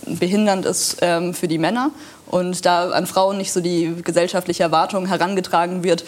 behindernd 0.06 0.64
ist 0.64 0.98
ähm, 1.00 1.34
für 1.34 1.48
die 1.48 1.58
Männer 1.58 1.90
und 2.26 2.64
da 2.66 2.90
an 2.90 3.06
Frauen 3.06 3.38
nicht 3.38 3.52
so 3.52 3.60
die 3.60 3.94
gesellschaftliche 4.02 4.62
Erwartung 4.62 5.06
herangetragen 5.06 5.84
wird, 5.84 6.04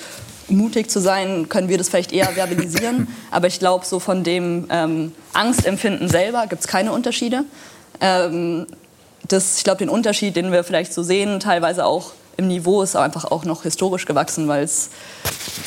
mutig 0.49 0.91
zu 0.91 1.01
sein, 1.01 1.49
können 1.49 1.69
wir 1.69 1.79
das 1.79 1.89
vielleicht 1.89 2.13
eher 2.13 2.29
verbalisieren. 2.29 3.09
Aber 3.31 3.47
ich 3.47 3.59
glaube, 3.59 3.85
so 3.85 4.01
von 4.01 4.25
dem 4.25 4.67
ähm, 4.71 5.13
Angstempfinden 5.33 6.09
selber 6.09 6.47
gibt 6.47 6.63
es 6.63 6.69
keine 6.69 6.93
Unterschiede. 6.93 7.45
Ähm, 8.01 8.67
das, 9.27 9.59
ich 9.59 9.65
glaube, 9.65 9.79
den 9.79 9.89
Unterschied, 9.89 10.37
den 10.37 10.53
wir 10.53 10.65
vielleicht 10.65 10.93
so 10.93 11.03
sehen, 11.03 11.41
teilweise 11.41 11.85
auch 11.85 12.13
im 12.37 12.49
Niveau, 12.49 12.83
ist 12.83 12.97
einfach 12.97 13.25
auch 13.27 13.45
noch 13.45 13.65
historisch 13.65 14.07
gewachsen, 14.07 14.49
weil 14.49 14.65
es 14.65 14.91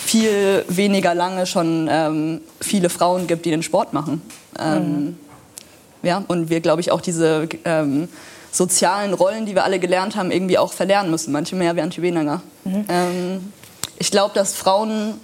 viel 0.05 0.65
weniger 0.67 1.13
lange 1.13 1.45
schon 1.45 1.87
ähm, 1.91 2.41
viele 2.59 2.89
Frauen 2.89 3.27
gibt, 3.27 3.45
die 3.45 3.51
den 3.51 3.61
Sport 3.61 3.93
machen. 3.93 4.21
Ähm, 4.59 5.05
mhm. 5.05 5.17
Ja, 6.03 6.23
und 6.27 6.49
wir, 6.49 6.61
glaube 6.61 6.81
ich, 6.81 6.91
auch 6.91 7.01
diese 7.01 7.47
ähm, 7.65 8.09
sozialen 8.51 9.13
Rollen, 9.13 9.45
die 9.45 9.55
wir 9.55 9.63
alle 9.63 9.79
gelernt 9.79 10.15
haben, 10.15 10.31
irgendwie 10.31 10.57
auch 10.57 10.73
verlernen 10.73 11.11
müssen. 11.11 11.31
Manche 11.31 11.55
mehr, 11.55 11.73
manche 11.73 12.01
weniger. 12.01 12.41
Mhm. 12.63 12.85
Ähm, 12.89 13.53
ich 13.97 14.11
glaube, 14.11 14.33
dass 14.33 14.53
Frauen 14.53 15.19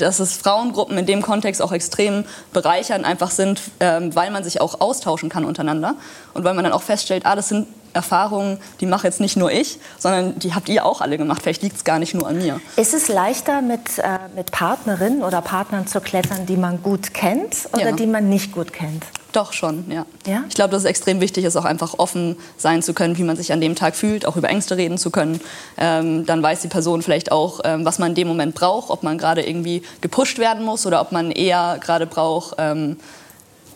dass 0.00 0.18
es 0.18 0.36
Frauengruppen 0.36 0.96
in 0.96 1.06
dem 1.06 1.20
Kontext 1.20 1.60
auch 1.60 1.72
extrem 1.72 2.24
bereichernd 2.52 3.04
einfach 3.04 3.30
sind, 3.30 3.60
ähm, 3.80 4.14
weil 4.14 4.30
man 4.30 4.42
sich 4.44 4.60
auch 4.60 4.80
austauschen 4.80 5.28
kann 5.28 5.44
untereinander 5.44 5.94
und 6.32 6.42
weil 6.42 6.54
man 6.54 6.64
dann 6.64 6.72
auch 6.72 6.82
feststellt, 6.82 7.26
ah, 7.26 7.36
das 7.36 7.48
sind 7.48 7.66
Erfahrungen, 7.92 8.58
die 8.80 8.86
mache 8.86 9.06
jetzt 9.06 9.20
nicht 9.20 9.36
nur 9.36 9.50
ich, 9.50 9.78
sondern 9.98 10.38
die 10.38 10.54
habt 10.54 10.68
ihr 10.68 10.84
auch 10.84 11.00
alle 11.00 11.18
gemacht. 11.18 11.42
Vielleicht 11.42 11.62
liegt 11.62 11.76
es 11.76 11.84
gar 11.84 11.98
nicht 11.98 12.14
nur 12.14 12.26
an 12.26 12.38
mir. 12.38 12.60
Ist 12.76 12.94
es 12.94 13.08
leichter, 13.08 13.62
mit, 13.62 13.98
äh, 13.98 14.18
mit 14.34 14.52
Partnerinnen 14.52 15.22
oder 15.22 15.40
Partnern 15.42 15.86
zu 15.86 16.00
klettern, 16.00 16.46
die 16.46 16.56
man 16.56 16.82
gut 16.82 17.14
kennt 17.14 17.68
oder 17.72 17.90
ja. 17.90 17.92
die 17.92 18.06
man 18.06 18.28
nicht 18.28 18.52
gut 18.52 18.72
kennt? 18.72 19.04
Doch 19.32 19.52
schon, 19.52 19.84
ja. 19.90 20.06
ja? 20.26 20.42
Ich 20.48 20.54
glaube, 20.54 20.72
dass 20.72 20.82
es 20.82 20.88
extrem 20.88 21.20
wichtig 21.20 21.44
ist, 21.44 21.56
auch 21.56 21.64
einfach 21.64 21.94
offen 21.98 22.36
sein 22.56 22.82
zu 22.82 22.94
können, 22.94 23.16
wie 23.16 23.22
man 23.22 23.36
sich 23.36 23.52
an 23.52 23.60
dem 23.60 23.76
Tag 23.76 23.94
fühlt, 23.94 24.26
auch 24.26 24.36
über 24.36 24.48
Ängste 24.48 24.76
reden 24.76 24.98
zu 24.98 25.10
können. 25.10 25.40
Ähm, 25.76 26.26
dann 26.26 26.42
weiß 26.42 26.62
die 26.62 26.68
Person 26.68 27.02
vielleicht 27.02 27.30
auch, 27.30 27.60
ähm, 27.64 27.84
was 27.84 27.98
man 27.98 28.10
in 28.10 28.14
dem 28.16 28.28
Moment 28.28 28.54
braucht, 28.54 28.90
ob 28.90 29.02
man 29.02 29.18
gerade 29.18 29.46
irgendwie 29.46 29.82
gepusht 30.00 30.38
werden 30.38 30.64
muss 30.64 30.84
oder 30.84 31.00
ob 31.00 31.12
man 31.12 31.30
eher 31.30 31.78
gerade 31.80 32.06
braucht, 32.06 32.56
ähm, 32.58 32.96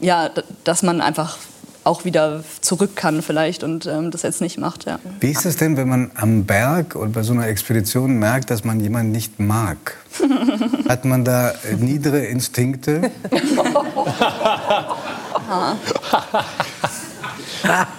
ja, 0.01 0.31
dass 0.65 0.83
man 0.83 1.01
einfach 1.01 1.39
auch 1.85 2.05
wieder 2.05 2.43
zurück 2.61 2.97
kann 2.97 3.23
vielleicht 3.23 3.63
und 3.63 3.87
ähm, 3.87 4.11
das 4.11 4.23
jetzt 4.23 4.41
nicht 4.41 4.59
macht. 4.59 4.87
Ja. 4.87 4.99
Wie 5.21 5.31
ist 5.31 5.45
es 5.45 5.57
denn, 5.57 5.77
wenn 5.77 5.89
man 5.89 6.11
am 6.15 6.45
Berg 6.45 6.97
oder 6.97 7.11
bei 7.11 7.23
so 7.23 7.33
einer 7.33 7.47
Expedition 7.47 8.19
merkt, 8.19 8.51
dass 8.51 8.65
man 8.65 8.81
jemanden 8.81 9.13
nicht 9.13 9.39
mag? 9.39 9.97
Hat 10.89 11.05
man 11.05 11.25
da 11.25 11.51
äh, 11.51 11.75
niedere 11.79 12.25
Instinkte? 12.25 13.11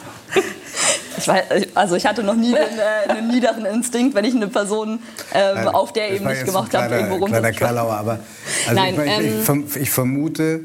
Ich 1.17 1.27
weiß, 1.27 1.43
also 1.73 1.95
ich 1.95 2.05
hatte 2.05 2.23
noch 2.23 2.35
nie 2.35 2.55
einen, 2.55 2.77
äh, 2.77 3.09
einen 3.09 3.27
niederen 3.29 3.65
Instinkt, 3.65 4.15
wenn 4.15 4.25
ich 4.25 4.35
eine 4.35 4.47
Person 4.47 4.99
ähm, 5.33 5.67
auf 5.69 5.93
der 5.93 6.11
Ebene 6.11 6.31
nicht 6.31 6.45
gemacht 6.45 6.73
habe, 6.73 6.93
irgendwo 6.93 7.15
runter. 7.15 7.39
Kleiner 7.39 7.57
Karlauer, 7.57 7.93
aber 7.93 8.19
also 8.67 8.81
Nein, 8.81 8.93
ich, 8.93 9.25
ich, 9.25 9.49
ähm, 9.49 9.65
ich, 9.67 9.81
ich 9.81 9.89
vermute, 9.89 10.61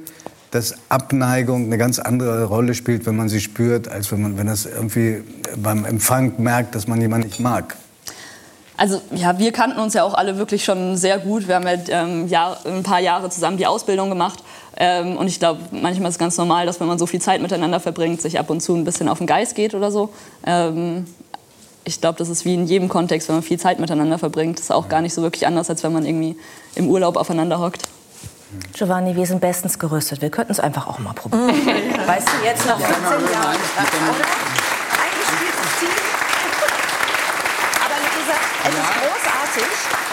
dass 0.51 0.75
Abneigung 0.89 1.65
eine 1.65 1.79
ganz 1.79 1.99
andere 1.99 2.45
Rolle 2.45 2.75
spielt, 2.75 3.07
wenn 3.07 3.17
man 3.17 3.29
sie 3.29 3.41
spürt, 3.41 3.89
als 3.89 4.11
wenn 4.11 4.23
man, 4.23 4.39
wenn 4.39 4.47
das 4.47 4.67
irgendwie 4.67 5.23
beim 5.57 5.85
Empfang 5.85 6.35
merkt, 6.39 6.75
dass 6.75 6.87
man 6.89 7.01
jemanden 7.01 7.29
nicht 7.29 7.41
mag. 7.41 7.77
Also 8.77 9.03
ja, 9.15 9.39
wir 9.39 9.53
kannten 9.53 9.79
uns 9.79 9.93
ja 9.93 10.05
auch 10.05 10.15
alle 10.15 10.39
wirklich 10.39 10.65
schon 10.65 10.97
sehr 10.97 11.19
gut. 11.19 11.47
Wir 11.47 11.57
haben 11.57 11.67
ja 11.67 11.75
ähm, 11.89 12.29
Jahr, 12.29 12.57
ein 12.65 12.83
paar 12.83 12.99
Jahre 13.01 13.29
zusammen 13.29 13.59
die 13.59 13.67
Ausbildung 13.67 14.09
gemacht. 14.09 14.43
Ähm, 14.79 15.19
und 15.19 15.27
ich 15.27 15.39
glaube, 15.39 15.61
manchmal 15.71 16.09
ist 16.09 16.15
es 16.15 16.19
ganz 16.19 16.39
normal, 16.39 16.65
dass 16.65 16.81
wenn 16.81 16.87
man 16.87 16.99
so 16.99 17.07
viel 17.07 17.21
Zeit 17.21 17.43
miteinander 17.43 17.79
verbringt, 17.79 18.23
sich 18.23 18.39
ab 18.39 18.49
und 18.49 18.63
zu 18.63 18.75
ein 18.75 18.85
bisschen 18.85 19.11
auf 19.11 19.19
den 19.19 19.27
Geist 19.27 19.55
geht 19.55 19.75
oder 19.75 19.93
so. 19.93 20.09
Ähm, 20.47 21.05
ich 21.85 22.01
glaube, 22.01 22.17
das 22.19 22.31
ist 22.31 22.47
wie 22.47 22.55
in 22.55 22.67
jedem 22.67 22.89
Kontext, 22.89 23.29
wenn 23.29 23.37
man 23.37 23.43
viel 23.43 23.59
Zeit 23.59 23.81
miteinander 23.81 24.19
verbringt. 24.19 24.59
Das 24.59 24.65
ist 24.65 24.71
auch 24.71 24.89
gar 24.89 25.03
nicht 25.03 25.13
so 25.13 25.21
wirklich 25.21 25.47
anders, 25.47 25.69
als 25.69 25.83
wenn 25.83 25.93
man 25.93 26.07
irgendwie 26.07 26.37
im 26.75 26.89
Urlaub 26.89 27.17
aufeinander 27.17 27.59
hockt. 27.59 27.83
Giovanni, 28.73 29.15
wir 29.15 29.27
sind 29.27 29.41
bestens 29.41 29.79
gerüstet. 29.79 30.23
Wir 30.23 30.31
könnten 30.31 30.53
es 30.53 30.61
einfach 30.61 30.87
auch 30.87 30.99
mal 30.99 31.13
probieren. 31.13 31.49
weißt 32.07 32.29
du, 32.29 32.45
jetzt 32.45 32.67
nach 32.67 32.79
14 32.79 32.95
Jahren. 32.95 33.57
Aber 37.85 37.97
Lisa, 38.17 38.35
es 38.65 38.75
ist 38.75 38.91
großartig, 39.01 39.71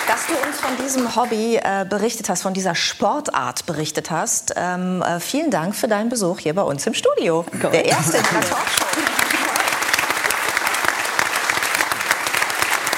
dass 0.08 0.28
du 0.28 0.34
uns 0.48 0.60
von 0.60 0.78
diesem 0.84 1.16
Hobby 1.16 1.58
äh, 1.58 1.86
berichtet 1.90 2.30
hast, 2.30 2.44
von 2.44 2.54
dieser 2.54 2.76
Sportart 2.76 3.66
berichtet 3.66 4.12
hast. 4.12 4.54
Ähm, 4.56 5.02
äh, 5.02 5.20
vielen 5.20 5.50
Dank 5.50 5.76
für 5.76 5.88
deinen 5.88 6.10
Besuch 6.10 6.40
hier 6.40 6.54
bei 6.54 6.64
uns 6.64 6.86
im 6.86 6.94
Studio. 6.94 7.46
Der 7.62 7.86
erste 7.86 8.18
in 8.18 8.24
der 8.24 8.42
Talkshow. 8.50 8.87